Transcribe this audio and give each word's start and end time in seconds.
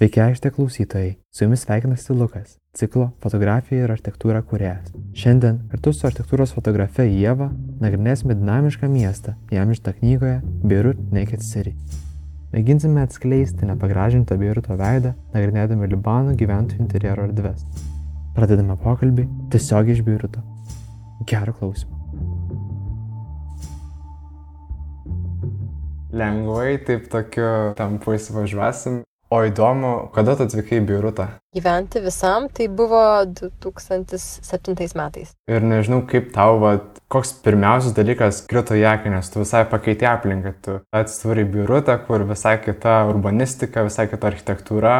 Sveiki, 0.00 0.16
aikštė 0.24 0.48
klausytojai. 0.56 1.08
Su 1.28 1.42
jumis 1.44 1.60
sveikinasi 1.60 2.14
Lukas, 2.16 2.54
ciklo 2.72 3.10
fotografija 3.20 3.84
ir 3.84 3.90
architektūra 3.92 4.38
kuriejas. 4.48 4.86
Šiandien 5.12 5.58
kartu 5.68 5.90
su 5.92 6.06
architektūros 6.08 6.54
fotografe 6.56 7.04
Jėva 7.04 7.50
nagrinėsime 7.82 8.32
dinamišką 8.38 8.88
miestą, 8.88 9.34
jam 9.52 9.74
ištą 9.74 9.92
knygoje 9.98 10.38
Beirut 10.64 11.02
Naked 11.12 11.44
City. 11.44 11.74
Mėginsime 12.54 13.02
atskleisti 13.04 13.68
nepagražintą 13.68 14.38
Beiruto 14.40 14.78
veidą, 14.80 15.12
nagrinėdami 15.34 15.90
Libano 15.92 16.32
gyventojų 16.32 16.80
interjero 16.80 17.28
erdves. 17.28 17.68
Pradedame 18.32 18.78
pokalbį 18.80 19.28
tiesiog 19.52 19.92
iš 19.98 20.00
Beiruto. 20.08 20.40
Gerų 21.28 21.58
klausimų. 21.60 22.00
Lengvai 26.16 26.80
taip 26.88 27.12
tokiu 27.12 27.52
tampu 27.76 28.16
įsivažiuosim 28.16 29.02
O 29.30 29.44
įdomu, 29.46 30.10
kada 30.10 30.32
tu 30.34 30.42
atvykai 30.42 30.80
į 30.80 30.86
Beirutą? 30.88 31.28
Gyventi 31.54 32.00
visam 32.02 32.48
tai 32.50 32.64
buvo 32.66 32.98
2007 33.38 34.74
metais. 34.98 35.30
Ir 35.46 35.62
nežinau, 35.62 36.00
kaip 36.10 36.32
tau, 36.34 36.58
va, 36.58 36.72
koks 37.14 37.36
pirmiausias 37.44 37.94
dalykas 37.94 38.42
krito 38.50 38.74
į 38.74 38.82
akį, 38.90 39.12
nes 39.14 39.30
tu 39.30 39.44
visai 39.44 39.62
pakeitė 39.70 40.10
aplinką. 40.10 40.54
Tu 40.66 40.76
atsidūrė 40.90 41.46
į 41.46 41.50
Beirutą, 41.54 42.00
kur 42.08 42.26
visai 42.26 42.56
kita 42.64 43.04
urbanistika, 43.12 43.86
visai 43.86 44.08
kita 44.10 44.32
architektūra. 44.32 44.98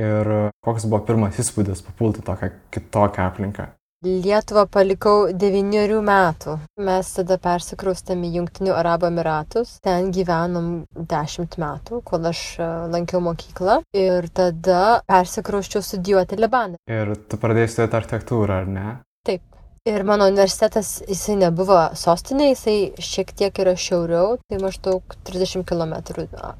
Ir 0.00 0.32
koks 0.60 0.84
buvo 0.84 1.00
pirmas 1.08 1.40
įspūdis 1.40 1.80
papulti 1.88 2.20
tokią 2.24 2.52
kitokią 2.76 3.30
aplinką? 3.32 3.70
Lietuvą 4.00 4.62
palikau 4.72 5.26
devyniarių 5.36 5.98
metų. 6.00 6.54
Mes 6.80 7.08
tada 7.18 7.36
persikraustėm 7.36 8.22
į 8.24 8.30
Junktinių 8.38 8.72
Arabų 8.72 9.10
Emiratus. 9.10 9.74
Ten 9.84 10.08
gyvenom 10.08 10.70
dešimt 10.96 11.58
metų, 11.60 11.98
kol 12.08 12.30
aš 12.30 12.40
e, 12.56 12.68
lankiau 12.94 13.20
mokyklą. 13.26 13.82
Ir 13.92 14.30
tada 14.32 15.02
persikrausčiau 15.04 15.84
studijuoti 15.84 16.40
Libaną. 16.40 16.80
Ir 16.88 17.12
tu 17.28 17.36
pradėjai 17.44 17.74
studijuoti 17.74 18.00
architektūrą, 18.00 18.62
ar 18.62 18.72
ne? 18.72 18.86
Taip. 19.28 19.44
Ir 19.84 20.08
mano 20.08 20.30
universitetas, 20.32 20.94
jisai 21.04 21.36
nebuvo 21.44 21.82
sostinė, 21.92 22.54
jisai 22.54 22.78
šiek 23.04 23.36
tiek 23.36 23.60
yra 23.60 23.76
šiauriau, 23.76 24.38
tai 24.48 24.64
maždaug 24.64 25.16
30 25.28 25.68
km 25.68 25.98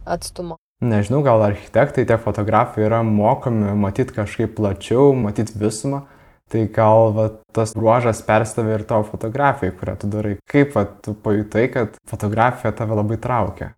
atstumo. 0.04 0.60
Nežinau, 0.84 1.24
gal 1.24 1.48
architektai, 1.48 2.04
tiek 2.04 2.20
fotografai 2.20 2.84
yra 2.84 3.00
mokomi 3.00 3.72
matyti 3.80 4.20
kažkaip 4.20 4.58
plačiau, 4.60 5.14
matyti 5.16 5.56
visumą 5.56 6.04
Tai 6.50 6.64
gal 6.74 7.12
va, 7.14 7.28
tas 7.54 7.76
bruožas 7.78 8.24
perstavė 8.26 8.80
ir 8.80 8.86
tavo 8.88 9.04
fotografijai, 9.06 9.74
kurią 9.78 9.92
tu 10.00 10.08
darai. 10.10 10.32
Kaip 10.50 10.74
va, 10.74 10.82
tu 11.04 11.14
pajutai, 11.14 11.68
kad 11.70 12.00
fotografija 12.10 12.72
tave 12.74 12.98
labai 12.98 13.20
traukia? 13.22 13.70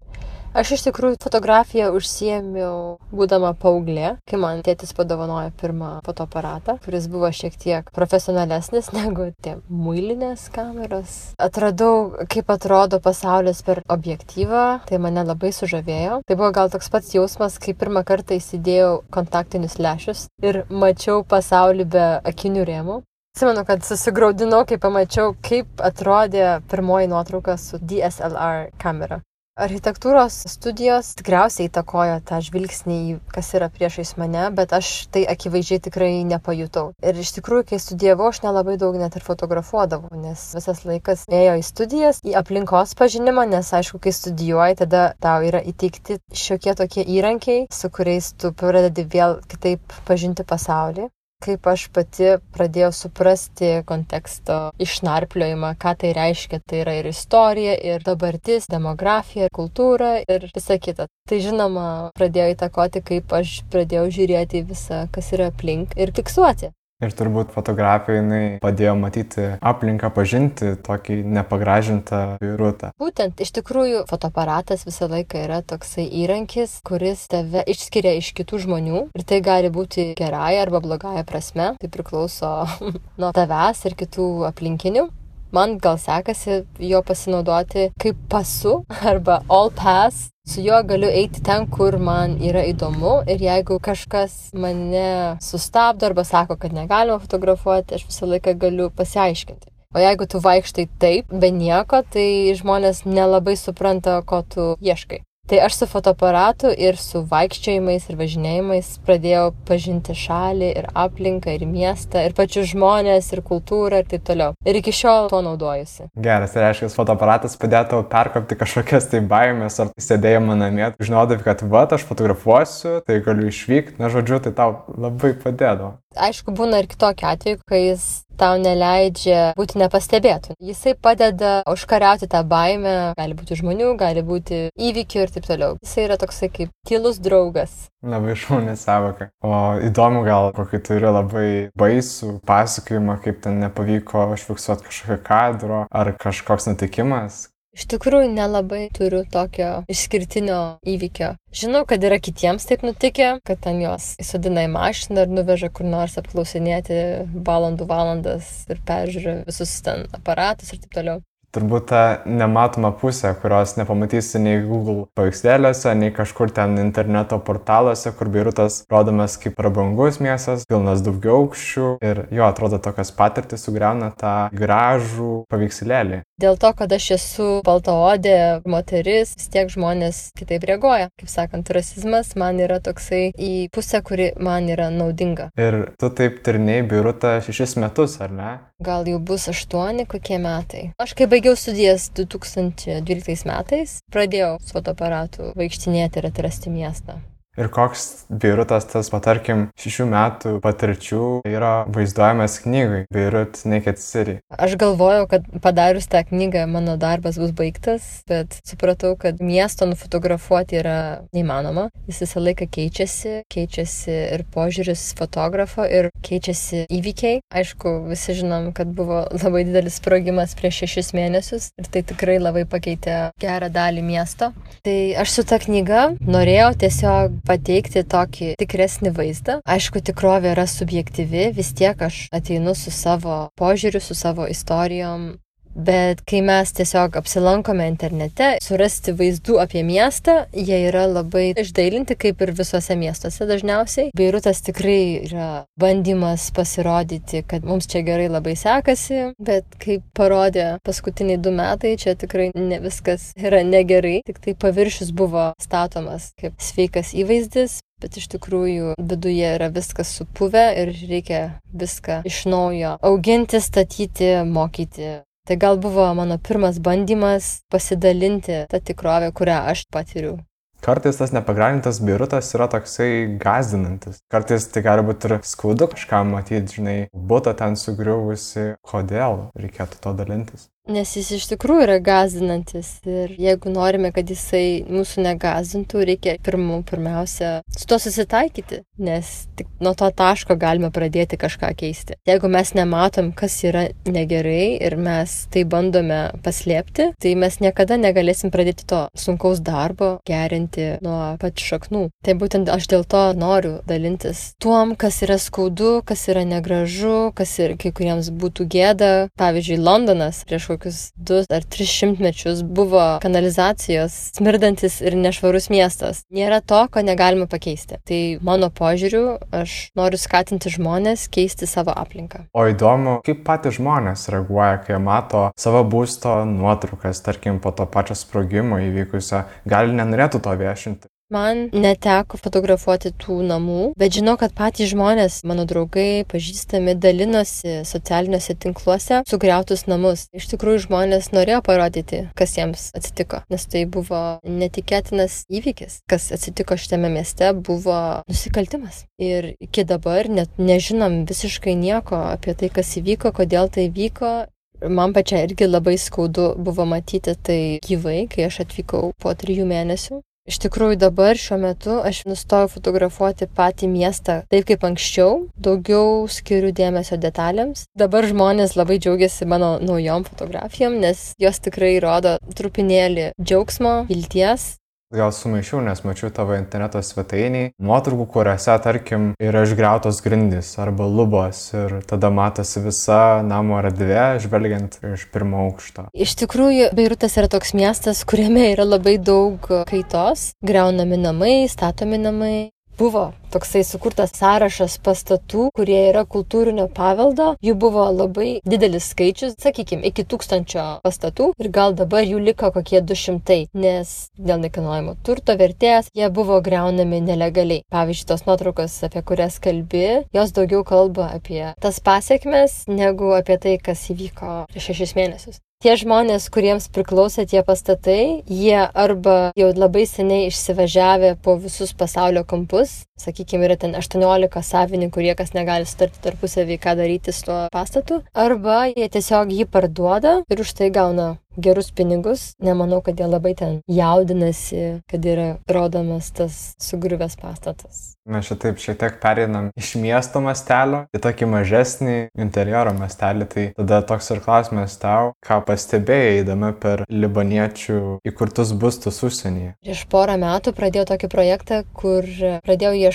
Aš 0.53 0.75
iš 0.77 0.83
tikrųjų 0.85 1.17
fotografiją 1.25 1.87
užsiemiau 1.97 2.99
būdama 3.09 3.55
paauglė, 3.57 4.19
kai 4.29 4.37
man 4.37 4.59
tėtis 4.61 4.91
padovanojo 4.93 5.49
pirmą 5.57 5.93
fotoaparatą, 6.05 6.75
kuris 6.85 7.07
buvo 7.09 7.31
šiek 7.33 7.57
tiek 7.57 7.89
profesionalesnis 7.97 8.91
negu 8.99 9.31
tie 9.41 9.55
muilinės 9.73 10.51
kameros. 10.53 11.15
Atradau, 11.41 12.13
kaip 12.29 12.53
atrodo 12.53 13.01
pasaulis 13.01 13.65
per 13.65 13.81
objektyvą, 13.97 14.67
tai 14.91 15.01
mane 15.01 15.25
labai 15.25 15.55
sužavėjo. 15.57 16.21
Tai 16.29 16.37
buvo 16.37 16.53
gal 16.53 16.69
toks 16.77 16.93
pats 16.93 17.17
jausmas, 17.17 17.57
kai 17.57 17.73
pirmą 17.73 18.05
kartą 18.05 18.37
įsidėjau 18.37 18.93
kontaktinius 19.09 19.81
lešius 19.81 20.29
ir 20.45 20.67
mačiau 20.69 21.25
pasaulį 21.25 21.89
be 21.97 22.07
akinių 22.29 22.69
rėmų. 22.69 23.01
Atsimenu, 23.33 23.65
kad 23.65 23.89
susigaudinau, 23.89 24.67
kai 24.69 24.77
pamačiau, 24.77 25.33
kaip 25.41 25.81
atrodė 25.81 26.59
pirmoji 26.69 27.09
nuotrauka 27.09 27.57
su 27.57 27.81
DSLR 27.81 28.69
kamera. 28.77 29.23
Architektūros 29.53 30.33
studijos 30.49 31.11
tikriausiai 31.19 31.67
įtakojo 31.69 32.15
tą 32.25 32.39
žvilgsnį 32.41 32.95
į 33.11 33.17
kas 33.35 33.51
yra 33.59 33.67
priešais 33.69 34.15
mane, 34.17 34.47
bet 34.57 34.73
aš 34.73 34.93
tai 35.13 35.27
akivaizdžiai 35.29 35.83
tikrai 35.91 36.09
nepajutau. 36.25 36.87
Ir 37.05 37.21
iš 37.21 37.35
tikrųjų, 37.37 37.67
kai 37.69 37.83
studijavau, 37.85 38.31
aš 38.33 38.41
nelabai 38.47 38.79
daug 38.81 38.97
net 38.97 39.21
ir 39.21 39.27
fotografuodavau, 39.27 40.09
nes 40.25 40.47
visas 40.57 40.81
laikas 40.89 41.29
ėjo 41.29 41.61
į 41.61 41.69
studijas, 41.69 42.25
į 42.25 42.33
aplinkos 42.41 42.97
pažinimą, 42.97 43.45
nes 43.53 43.75
aišku, 43.77 44.01
kai 44.01 44.17
studijuoji, 44.17 44.81
tada 44.87 45.07
tau 45.21 45.45
yra 45.45 45.61
įteikti 45.61 46.23
šiokie 46.33 46.73
tokie 46.81 47.05
įrankiai, 47.05 47.67
su 47.69 47.93
kuriais 47.93 48.33
tu 48.33 48.57
pradedi 48.57 49.05
vėl 49.05 49.43
kitaip 49.53 50.01
pažinti 50.09 50.49
pasaulį 50.49 51.13
kaip 51.43 51.67
aš 51.73 51.87
pati 51.95 52.37
pradėjau 52.55 52.91
suprasti 52.97 53.73
konteksto 53.89 54.59
išnarpliojimą, 54.83 55.75
ką 55.83 55.95
tai 56.03 56.13
reiškia. 56.17 56.63
Tai 56.67 56.83
yra 56.85 56.99
ir 57.01 57.11
istorija, 57.11 57.75
ir 57.77 58.05
dabartis, 58.07 58.69
demografija, 58.73 59.51
kultūra 59.55 60.15
ir 60.23 60.49
visa 60.55 60.79
kita. 60.79 61.09
Tai 61.29 61.41
žinoma, 61.43 61.89
pradėjo 62.19 62.53
įtakoti, 62.57 63.03
kaip 63.13 63.35
aš 63.41 63.61
pradėjau 63.73 64.07
žiūrėti 64.19 64.65
visą, 64.69 65.07
kas 65.15 65.33
yra 65.37 65.51
aplink 65.53 65.97
ir 65.99 66.15
fiksuoti. 66.17 66.73
Ir 67.03 67.15
turbūt 67.19 67.51
fotografija 67.55 68.21
jinai 68.21 68.43
padėjo 68.63 68.95
matyti 68.99 69.47
aplinką, 69.59 70.13
pažinti 70.15 70.75
tokį 70.87 71.19
nepagražintą 71.37 72.21
virutą. 72.43 72.93
Būtent, 73.03 73.43
iš 73.43 73.51
tikrųjų, 73.59 74.05
fotoaparatas 74.11 74.87
visą 74.87 75.09
laiką 75.11 75.43
yra 75.47 75.63
toksai 75.67 76.07
įrankis, 76.23 76.79
kuris 76.87 77.27
tave 77.33 77.65
išskiria 77.75 78.15
iš 78.21 78.33
kitų 78.39 78.63
žmonių. 78.67 79.07
Ir 79.19 79.27
tai 79.27 79.41
gali 79.45 79.73
būti 79.75 80.13
gerąją 80.19 80.63
arba 80.67 80.83
blogąją 80.85 81.27
prasme. 81.27 81.73
Tai 81.83 81.91
priklauso 81.91 82.53
nuo 83.21 83.33
tavęs 83.35 83.83
ir 83.91 83.99
kitų 83.99 84.29
aplinkinių 84.53 85.09
man 85.53 85.79
gal 85.79 85.99
sekasi 85.99 86.63
jo 86.91 87.03
pasinaudoti 87.09 87.91
kaip 88.03 88.21
pasu 88.29 88.75
arba 89.13 89.43
all 89.49 89.71
pass. 89.71 90.29
Su 90.47 90.61
juo 90.61 90.83
galiu 90.83 91.09
eiti 91.09 91.43
ten, 91.47 91.69
kur 91.71 91.99
man 92.03 92.33
yra 92.43 92.65
įdomu 92.67 93.21
ir 93.31 93.45
jeigu 93.47 93.77
kažkas 93.79 94.33
mane 94.59 95.37
sustabdo 95.41 96.09
arba 96.09 96.25
sako, 96.27 96.57
kad 96.57 96.75
negalima 96.75 97.21
fotografuoti, 97.23 97.95
aš 97.95 98.09
visą 98.09 98.27
laiką 98.33 98.57
galiu 98.65 98.91
pasiaiškinti. 98.91 99.71
O 99.95 100.01
jeigu 100.03 100.27
tu 100.27 100.41
vaikštai 100.43 100.89
taip, 100.99 101.31
be 101.31 101.53
nieko, 101.55 102.03
tai 102.15 102.57
žmonės 102.59 103.05
nelabai 103.07 103.55
supranta, 103.61 104.19
ko 104.27 104.43
tu 104.43 104.73
ieškai. 104.81 105.21
Tai 105.51 105.59
aš 105.61 105.75
su 105.75 105.87
fotoaparatu 105.91 106.71
ir 106.79 106.97
su 106.97 107.21
vaikščiojimais 107.27 108.05
ir 108.09 108.17
važinėjimais 108.17 108.87
pradėjau 109.03 109.49
pažinti 109.69 110.15
šalį 110.17 110.69
ir 110.79 110.87
aplinką 110.95 111.57
ir 111.57 111.65
miestą 111.67 112.23
ir 112.25 112.37
pačius 112.39 112.71
žmonės 112.71 113.33
ir 113.35 113.43
kultūrą 113.45 114.01
ir 114.01 114.07
taip 114.09 114.23
toliau. 114.29 114.55
Ir 114.63 114.79
iki 114.79 114.95
šiol 114.95 115.27
tuo 115.33 115.43
naudojusi. 115.43 116.07
Geras, 116.15 116.55
tai 116.55 116.63
reiškia, 116.69 116.93
fotoaparatas 116.95 117.59
padėjo 117.59 117.83
tau 117.91 118.05
perkopti 118.15 118.61
kažkokias 118.63 119.11
tai 119.11 119.21
baimės 119.35 119.81
ar 119.83 119.91
sėdėjimą 119.99 120.61
namie, 120.63 120.93
žinodavai, 121.03 121.43
kad 121.45 121.67
va, 121.75 121.89
aš 121.99 122.07
fotografuosiu, 122.07 123.01
tai 123.03 123.19
galiu 123.27 123.51
išvykti, 123.51 123.99
na 123.99 124.15
žodžiu, 124.15 124.39
tai 124.47 124.55
tau 124.57 124.79
labai 124.95 125.35
padėdavo. 125.43 125.97
Aišku, 126.17 126.55
būna 126.57 126.83
ir 126.83 126.91
kitokiu 126.91 127.29
atveju, 127.33 127.63
kai 127.69 127.81
jis 127.89 128.05
tau 128.39 128.57
neleidžia 128.61 129.53
būti 129.59 129.79
nepastebėtų. 129.81 130.57
Jisai 130.63 130.95
padeda 130.99 131.61
užkariauti 131.69 132.29
tą 132.31 132.43
baimę, 132.49 133.13
gali 133.19 133.37
būti 133.39 133.59
žmonių, 133.61 133.93
gali 134.01 134.25
būti 134.27 134.65
įvykių 134.73 135.23
ir 135.23 135.35
taip 135.35 135.47
toliau. 135.49 135.77
Jisai 135.85 136.07
yra 136.09 136.19
toksai 136.21 136.51
kaip 136.53 136.73
tylus 136.89 137.21
draugas. 137.23 137.87
Labai 138.03 138.35
šaunė 138.39 138.75
savoka. 138.81 139.31
O 139.47 139.79
įdomu 139.87 140.25
gal, 140.27 140.51
kokį 140.57 140.83
turi 140.89 141.07
labai 141.13 141.49
baisų 141.79 142.41
pasakojimą, 142.49 143.21
kaip 143.23 143.43
ten 143.45 143.61
nepavyko 143.63 144.27
užfiksuoti 144.35 144.89
kažkokio 144.89 145.21
kadro 145.29 145.85
ar 145.87 146.15
kažkoks 146.19 146.67
nutikimas, 146.73 147.47
Iš 147.73 147.87
tikrųjų, 147.89 148.29
nelabai 148.37 148.83
turiu 148.93 149.23
tokio 149.33 149.71
išskirtinio 149.93 150.59
įvykio. 150.93 151.31
Žinau, 151.57 151.87
kad 151.89 152.05
yra 152.05 152.19
kitiems 152.21 152.69
taip 152.69 152.85
nutikę, 152.85 153.39
kad 153.49 153.63
ten 153.65 153.81
juos 153.81 154.11
įsodina 154.21 154.67
į 154.67 154.73
mašiną 154.75 155.25
ir 155.25 155.33
nuveža 155.33 155.73
kur 155.73 155.89
nors 155.89 156.19
apklausinėti 156.21 157.01
valandų 157.49 157.89
valandas 157.89 158.53
ir 158.69 158.83
peržiūri 158.89 159.39
visus 159.49 159.73
ten 159.87 160.05
aparatus 160.13 160.75
ir 160.75 160.83
taip 160.85 160.99
toliau 160.99 161.23
turbūt 161.53 161.89
ta 161.93 162.03
nematoma 162.27 162.93
pusė, 162.97 163.35
kurios 163.43 163.77
nepamatysi 163.79 164.41
nei 164.43 164.63
Google 164.65 165.07
paveikslėliuose, 165.17 165.93
nei 165.99 166.13
kažkur 166.15 166.53
ten 166.55 166.79
interneto 166.81 167.39
portaluose, 167.45 168.13
kur 168.17 168.31
Beirutas 168.33 168.83
rodomas 168.93 169.37
kaip 169.41 169.57
prabangus 169.59 170.21
miestas, 170.23 170.67
pilnas 170.69 171.05
daugiau 171.05 171.43
aukščių 171.43 171.89
ir 172.05 172.25
jo 172.33 172.47
atrodo 172.47 172.81
tokios 172.83 173.13
patirtis 173.17 173.65
sugriauna 173.67 174.13
tą 174.19 174.35
gražų 174.57 175.33
paveikslėlį. 175.53 176.23
Dėl 176.43 176.59
to, 176.59 176.73
kad 176.75 176.93
aš 176.97 177.09
esu 177.19 177.49
baltaodė 177.67 178.63
moteris, 178.67 179.37
vis 179.39 179.51
tiek 179.53 179.71
žmonės 179.71 180.33
kitaip 180.39 180.65
reaguoja. 180.67 181.11
Kaip 181.21 181.31
sakant, 181.31 181.71
rasizmas 181.75 182.33
man 182.39 182.59
yra 182.63 182.81
toksai 182.83 183.29
į 183.37 183.53
pusę, 183.75 184.01
kuri 184.03 184.33
man 184.43 184.67
yra 184.73 184.89
naudinga. 184.91 185.51
Ir 185.61 185.95
tu 186.01 186.11
taip 186.11 186.41
tirniai 186.47 186.83
Beirutą 186.89 187.37
šešis 187.47 187.77
metus, 187.83 188.19
ar 188.25 188.35
ne? 188.35 188.53
Gal 188.83 189.07
jau 189.07 189.21
bus 189.23 189.47
aštuoni 189.53 190.09
kokie 190.11 190.41
metai. 190.43 190.89
Aš 191.03 191.15
kai 191.19 191.29
baigiau 191.31 191.42
studijas 191.59 192.05
2012 192.15 193.49
metais, 193.51 193.97
pradėjau 194.15 194.55
su 194.63 194.77
fotoaparatu 194.77 195.51
vaikštinėti 195.59 196.23
ir 196.23 196.31
atrasti 196.31 196.71
miestą. 196.71 197.19
Ir 197.61 197.69
koks 197.69 198.25
Beirutas 198.33 198.87
tas, 198.89 199.11
patarkim, 199.13 199.67
šešių 199.77 200.07
metų 200.09 200.51
patirčių 200.65 201.25
yra 201.45 201.83
vaizduojamas 201.93 202.55
knygai 202.65 203.03
Beirut 203.13 203.59
Naked 203.69 203.99
City. 204.01 204.39
Aš 204.57 204.79
galvojau, 204.81 205.27
kad 205.29 205.45
padarius 205.61 206.09
tą 206.09 206.23
knygą 206.31 206.63
mano 206.73 206.95
darbas 206.97 207.37
bus 207.37 207.53
baigtas, 207.53 208.07
bet 208.25 208.57
supratau, 208.65 209.11
kad 209.21 209.43
miesto 209.45 209.85
nufotografuoti 209.91 210.79
yra 210.81 210.95
neįmanoma. 211.37 211.91
Jis 212.09 212.23
visą 212.25 212.41
laiką 212.41 212.71
keičiasi, 212.73 213.35
keičiasi 213.53 214.17
ir 214.39 214.47
požiūris 214.55 215.05
fotografo, 215.21 215.85
ir 215.85 216.09
keičiasi 216.25 216.87
įvykiai. 216.89 217.43
Aišku, 217.53 217.95
visi 218.09 218.39
žinom, 218.41 218.71
kad 218.73 218.97
buvo 218.97 219.27
labai 219.29 219.67
didelis 219.69 220.01
sprogimas 220.01 220.57
prieš 220.57 220.87
šešis 220.87 221.13
mėnesius 221.21 221.69
ir 221.77 221.93
tai 221.93 222.01
tikrai 222.15 222.41
labai 222.41 222.65
pakeitė 222.65 223.21
gerą 223.45 223.69
dalį 223.77 224.09
miesto. 224.09 224.55
Tai 224.89 224.99
aš 225.21 225.37
su 225.37 225.49
ta 225.53 225.61
knyga 225.61 226.09
norėjau 226.25 226.73
tiesiog 226.81 227.42
pateikti 227.47 228.05
tokį 228.09 228.55
tikresnį 228.61 229.13
vaizdą. 229.17 229.59
Aišku, 229.69 230.03
tikrovė 230.05 230.53
yra 230.55 230.67
subjektyvi, 230.71 231.51
vis 231.57 231.73
tiek 231.77 232.01
aš 232.03 232.27
ateinu 232.35 232.75
su 232.79 232.95
savo 232.95 233.49
požiūriu, 233.59 234.01
su 234.03 234.17
savo 234.19 234.47
istorijom, 234.51 235.42
Bet 235.75 236.21
kai 236.29 236.43
mes 236.45 236.73
tiesiog 236.77 237.17
apsilankome 237.17 237.87
internete, 237.89 238.57
surasti 238.61 239.15
vaizdų 239.17 239.57
apie 239.63 239.81
miestą, 239.87 240.43
jie 240.53 240.83
yra 240.91 241.07
labai 241.09 241.53
išdailinti, 241.57 242.17
kaip 242.21 242.43
ir 242.45 242.53
visuose 242.59 242.97
miestuose 243.01 243.47
dažniausiai. 243.49 244.11
Beirutas 244.17 244.61
tikrai 244.67 245.25
yra 245.25 245.49
bandymas 245.81 246.51
pasirodyti, 246.55 247.41
kad 247.49 247.65
mums 247.65 247.89
čia 247.89 248.05
gerai 248.05 248.29
labai 248.29 248.55
sekasi, 248.59 249.33
bet 249.41 249.79
kaip 249.83 250.05
parodė 250.17 250.77
paskutiniai 250.85 251.41
du 251.41 251.55
metai, 251.57 251.97
čia 251.97 252.17
tikrai 252.21 252.51
ne 252.53 252.83
viskas 252.85 253.31
yra 253.41 253.65
negerai, 253.65 254.21
tik 254.29 254.43
tai 254.45 254.57
paviršius 254.59 255.15
buvo 255.17 255.51
statomas 255.63 256.33
kaip 256.41 256.61
sveikas 256.61 257.17
įvaizdis, 257.17 257.81
bet 258.03 258.21
iš 258.21 258.29
tikrųjų 258.37 258.95
viduje 259.01 259.57
yra 259.57 259.73
viskas 259.73 260.13
supuvę 260.19 260.69
ir 260.83 260.95
reikia 261.09 261.43
viską 261.73 262.23
iš 262.29 262.45
naujo 262.51 262.97
auginti, 263.01 263.63
statyti, 263.63 264.35
mokyti. 264.49 265.23
Tai 265.49 265.57
gal 265.57 265.77
buvo 265.83 266.05
mano 266.15 266.39
pirmas 266.39 266.79
bandymas 266.79 267.63
pasidalinti 267.69 268.61
tą 268.71 268.79
tikrovę, 268.79 269.33
kurią 269.35 269.57
aš 269.73 269.89
patiriu. 269.91 270.37
Kartais 270.83 271.19
tas 271.19 271.33
nepagradintas 271.35 271.99
biurutas 272.03 272.49
yra 272.55 272.69
toksai 272.71 273.39
gazdinantis. 273.43 274.21
Kartais 274.31 274.69
tai 274.71 274.83
gali 274.87 275.03
būti 275.07 275.29
ir 275.29 275.35
skaudu 275.47 275.87
kažkam 275.93 276.31
matyti, 276.35 276.79
žinai, 276.79 276.97
būtų 277.15 277.55
ten 277.59 277.79
sugriuvusi, 277.79 278.65
kodėl 278.87 279.49
reikėtų 279.59 279.99
to 280.03 280.15
dalintis. 280.19 280.69
Nes 280.91 281.13
jis 281.15 281.29
iš 281.37 281.45
tikrųjų 281.47 281.85
yra 281.85 281.97
gazdinantis 282.03 282.89
ir 283.07 283.37
jeigu 283.39 283.71
norime, 283.71 284.09
kad 284.11 284.27
jisai 284.27 284.83
mūsų 284.91 285.23
negazdintų, 285.23 286.01
reikia 286.09 286.33
pirmų, 286.43 286.81
pirmiausia 286.89 287.53
su 287.71 287.87
to 287.87 288.01
susitaikyti, 288.03 288.81
nes 288.99 289.31
tik 289.55 289.71
nuo 289.79 289.93
to 289.95 290.09
taško 290.11 290.57
galime 290.59 290.91
pradėti 290.91 291.39
kažką 291.39 291.71
keisti. 291.79 292.17
Jeigu 292.27 292.51
mes 292.51 292.75
nematom, 292.75 293.31
kas 293.31 293.61
yra 293.63 293.85
negerai 294.11 294.83
ir 294.83 294.97
mes 294.99 295.37
tai 295.55 295.63
bandome 295.63 296.19
paslėpti, 296.43 297.13
tai 297.23 297.37
mes 297.39 297.61
niekada 297.63 298.01
negalėsim 298.03 298.51
pradėti 298.51 298.89
to 298.91 299.05
sunkaus 299.15 299.63
darbo 299.63 300.17
gerinti 300.27 300.97
nuo 301.07 301.37
pat 301.39 301.63
šaknų. 301.63 302.09
Tai 302.27 302.37
būtent 302.43 302.75
aš 302.75 302.91
dėl 302.91 303.07
to 303.07 303.23
noriu 303.39 303.77
dalintis 303.87 304.57
tuom, 304.59 304.97
kas 304.99 305.23
yra 305.23 305.39
skaudu, 305.39 306.01
kas 306.03 306.27
yra 306.27 306.43
negražu, 306.43 307.31
kas 307.39 307.55
ir 307.63 307.79
kai 307.79 307.95
kuriems 307.95 308.35
būtų 308.35 308.67
gėda. 308.75 309.15
Pavyzdžiui, 309.39 309.79
Londonas 309.79 310.43
prieš 310.51 310.72
kokius 310.73 311.13
du 311.17 311.43
ar 311.49 311.65
tris 311.65 311.91
šimtmečius 311.93 312.63
buvo 312.65 313.05
kanalizacijos 313.23 314.17
smirdantis 314.37 315.01
ir 315.05 315.17
nešvarus 315.19 315.69
miestas. 315.73 316.23
Nėra 316.33 316.63
to, 316.65 316.85
ko 316.93 317.05
negalima 317.05 317.49
pakeisti. 317.51 318.01
Tai 318.09 318.21
mano 318.45 318.71
požiūriu, 318.73 319.39
aš 319.55 319.93
noriu 319.99 320.21
skatinti 320.21 320.73
žmonės 320.73 321.29
keisti 321.33 321.69
savo 321.71 321.95
aplinką. 321.95 322.47
O 322.57 322.67
įdomu, 322.71 323.21
kaip 323.27 323.45
patys 323.47 323.79
žmonės 323.79 324.29
reaguoja, 324.33 324.83
kai 324.87 325.01
mato 325.03 325.49
savo 325.61 325.85
būsto 325.87 326.43
nuotraukas, 326.49 327.23
tarkim, 327.25 327.61
po 327.63 327.75
to 327.77 327.87
pačio 327.87 328.17
sprogimo 328.19 328.81
įvykusio, 328.83 329.45
gal 329.69 329.93
nenorėtų 329.93 330.43
to 330.43 330.59
viešinti. 330.61 331.12
Man 331.33 331.71
neteko 331.73 332.37
fotografuoti 332.37 333.13
tų 333.17 333.39
namų, 333.49 333.93
bet 333.97 334.19
žinau, 334.19 334.35
kad 334.41 334.53
patys 334.57 334.91
žmonės, 334.93 335.39
mano 335.49 335.65
draugai, 335.69 336.27
pažįstami, 336.29 336.93
dalinosi 337.01 337.79
socialiniuose 337.89 338.57
tinkluose 338.61 339.23
sugriautus 339.31 339.87
namus. 339.89 340.27
Iš 340.37 340.51
tikrųjų, 340.53 340.83
žmonės 340.87 341.31
norėjo 341.33 341.63
parodyti, 341.65 342.27
kas 342.37 342.57
jiems 342.59 342.91
atsitiko, 342.99 343.41
nes 343.53 343.65
tai 343.65 343.87
buvo 343.89 344.21
netikėtinas 344.45 345.43
įvykis. 345.49 346.03
Kas 346.11 346.29
atsitiko 346.37 346.77
šitame 346.77 347.09
mieste 347.15 347.55
buvo 347.57 347.99
nusikaltimas. 348.29 349.07
Ir 349.17 349.55
iki 349.57 349.87
dabar 349.89 350.29
net 350.29 350.61
nežinom 350.61 351.23
visiškai 351.31 351.79
nieko 351.81 352.21
apie 352.35 352.53
tai, 352.59 352.69
kas 352.69 352.93
įvyko, 353.01 353.33
kodėl 353.41 353.73
tai 353.73 353.89
vyko 353.89 354.43
Man 354.83 355.13
pačia 355.15 355.45
irgi 355.47 355.69
labai 355.69 355.95
skaudu 355.95 356.57
buvo 356.59 356.83
matyti 356.91 357.37
tai 357.39 357.79
gyvai, 357.87 358.27
kai 358.27 358.49
aš 358.49 358.65
atvykau 358.65 359.13
po 359.23 359.31
trijų 359.39 359.63
mėnesių. 359.71 360.19
Iš 360.51 360.59
tikrųjų 360.65 360.97
dabar 360.99 361.39
šiuo 361.39 361.57
metu 361.63 362.01
aš 362.03 362.25
nustojau 362.27 362.67
fotografuoti 362.73 363.47
patį 363.47 363.87
miestą 363.93 364.41
taip 364.51 364.67
kaip 364.67 364.83
anksčiau, 364.89 365.37
daugiau 365.55 366.27
skiriu 366.27 366.73
dėmesio 366.75 367.19
detalėms. 367.23 367.85
Dabar 367.95 368.27
žmonės 368.27 368.75
labai 368.75 368.99
džiaugiasi 368.99 369.47
mano 369.47 369.77
naujom 369.79 370.27
fotografijom, 370.27 370.99
nes 371.05 371.31
jos 371.39 371.63
tikrai 371.63 371.95
rodo 372.03 372.39
trupinėlį 372.59 373.31
džiaugsmo, 373.39 374.01
vilties 374.11 374.73
Gal 375.13 375.29
sumaišiau, 375.37 375.83
nes 375.85 376.01
mačiau 376.09 376.31
tavo 376.33 376.55
interneto 376.57 377.01
svetainiai, 377.05 377.75
nuotraukų, 377.85 378.25
kuriuose, 378.33 378.73
tarkim, 378.81 379.27
yra 379.37 379.61
išgrautos 379.67 380.23
grindys 380.25 380.71
arba 380.81 381.05
lubos 381.05 381.61
ir 381.77 381.99
tada 382.09 382.31
matosi 382.33 382.81
visa 382.81 383.19
namo 383.45 383.77
erdvė, 383.83 384.41
žvelgiant 384.41 384.97
iš 385.13 385.27
pirmo 385.35 385.67
aukšto. 385.67 386.07
Iš 386.17 386.33
tikrųjų, 386.41 386.89
Beirutas 386.97 387.37
yra 387.37 387.53
toks 387.53 387.75
miestas, 387.77 388.25
kuriame 388.25 388.71
yra 388.71 388.89
labai 388.89 389.19
daug 389.21 389.69
kaitos, 389.91 390.55
greunami 390.65 391.21
namai, 391.21 391.57
statomi 391.69 392.17
namai, 392.23 392.57
buvo 393.03 393.33
toksai 393.53 393.83
sukurtas 393.85 394.31
sąrašas 394.39 394.95
pastatų, 395.05 395.67
kurie 395.77 395.99
yra 396.11 396.23
kultūrinio 396.35 396.87
paveldo. 396.97 397.49
Jų 397.67 397.75
buvo 397.85 398.05
labai 398.15 398.61
didelis 398.69 399.11
skaičius, 399.13 399.57
sakykime, 399.61 400.07
iki 400.09 400.25
tūkstančio 400.29 400.85
pastatų 401.05 401.51
ir 401.61 401.71
gal 401.75 401.97
dabar 401.99 402.23
jų 402.25 402.39
liko 402.47 402.71
kokie 402.75 403.03
du 403.05 403.17
šimtai, 403.19 403.67
nes 403.75 404.13
dėl 404.39 404.63
nekilnojamo 404.63 405.17
turto 405.27 405.57
vertės 405.59 406.13
jie 406.17 406.31
buvo 406.31 406.61
greunami 406.65 407.21
nelegaliai. 407.27 407.83
Pavyzdžiui, 407.93 408.29
tos 408.31 408.47
nuotraukos, 408.47 408.97
apie 409.09 409.25
kurias 409.27 409.59
kalbi, 409.63 410.07
jos 410.37 410.55
daugiau 410.57 410.87
kalba 410.87 411.33
apie 411.35 411.67
tas 411.83 412.01
pasiekmes, 412.01 412.85
negu 412.89 413.35
apie 413.37 413.59
tai, 413.59 413.77
kas 413.83 414.07
įvyko 414.15 414.63
prieš 414.71 414.93
šešis 414.93 415.19
mėnesius 415.19 415.61
tie 415.83 415.97
žmonės, 415.99 416.47
kuriems 416.55 416.87
priklausė 416.95 417.45
tie 417.51 417.63
pastatai, 417.67 418.43
jie 418.47 418.79
arba 418.79 419.51
jau 419.59 419.73
labai 419.75 420.05
seniai 420.07 420.49
išsivažiavę 420.49 421.35
po 421.43 421.57
visus 421.61 421.91
pasaulio 421.99 422.45
kampus, 422.47 423.03
sakykime, 423.23 423.69
yra 423.69 423.79
ten 423.81 423.97
18 423.99 424.65
savininkų, 424.69 425.15
kurie 425.19 425.37
kas 425.39 425.53
negali 425.57 425.89
sutarti 425.89 426.23
tarpusavį, 426.25 426.81
ką 426.83 426.97
daryti 426.99 427.35
su 427.35 427.47
tuo 427.51 427.61
pastatu, 427.75 428.23
arba 428.35 428.85
jie 428.91 429.09
tiesiog 429.13 429.53
jį 429.53 429.69
parduoda 429.71 430.41
ir 430.51 430.65
už 430.65 430.77
tai 430.79 430.91
gauna 430.95 431.35
gerus 431.57 431.91
pinigus. 431.91 432.55
Nemanau, 432.59 433.01
kad 433.03 433.19
jie 433.19 433.27
labai 433.27 433.55
ten 433.55 433.81
jaudinasi, 433.91 435.03
kad 435.11 435.25
yra 435.25 435.49
rodomas 435.69 436.31
tas 436.33 436.75
sugriuvęs 436.81 437.37
pastatas. 437.41 438.03
Mes 438.25 438.47
šitaip 438.47 438.79
šiek 438.79 438.99
tiek 439.01 439.19
pereinam 439.23 439.73
iš 439.77 439.97
miesto 439.99 440.41
mastelio 440.41 441.05
į 441.11 441.21
tokį 441.23 441.49
mažesnį 441.51 442.17
interjero 442.39 442.93
mastelį. 442.95 443.49
Tai 443.53 443.65
tada 443.81 444.01
toks 444.07 444.31
ir 444.31 444.43
klausimas 444.45 444.95
tau, 445.03 445.33
ką 445.43 445.59
pastebėjai 445.67 446.39
eidama 446.39 446.73
per 446.73 447.03
libaniečių 447.11 447.99
įkurtus 448.29 448.73
būstus 448.79 449.19
užsienyje. 449.27 449.75
Prieš 449.83 450.05
porą 450.13 450.39
metų 450.41 450.75
pradėjau 450.77 451.09
tokį 451.13 451.33
projektą, 451.33 451.83
kur 451.99 452.29
pradėjau 452.65 452.95
ieškoti 452.95 453.12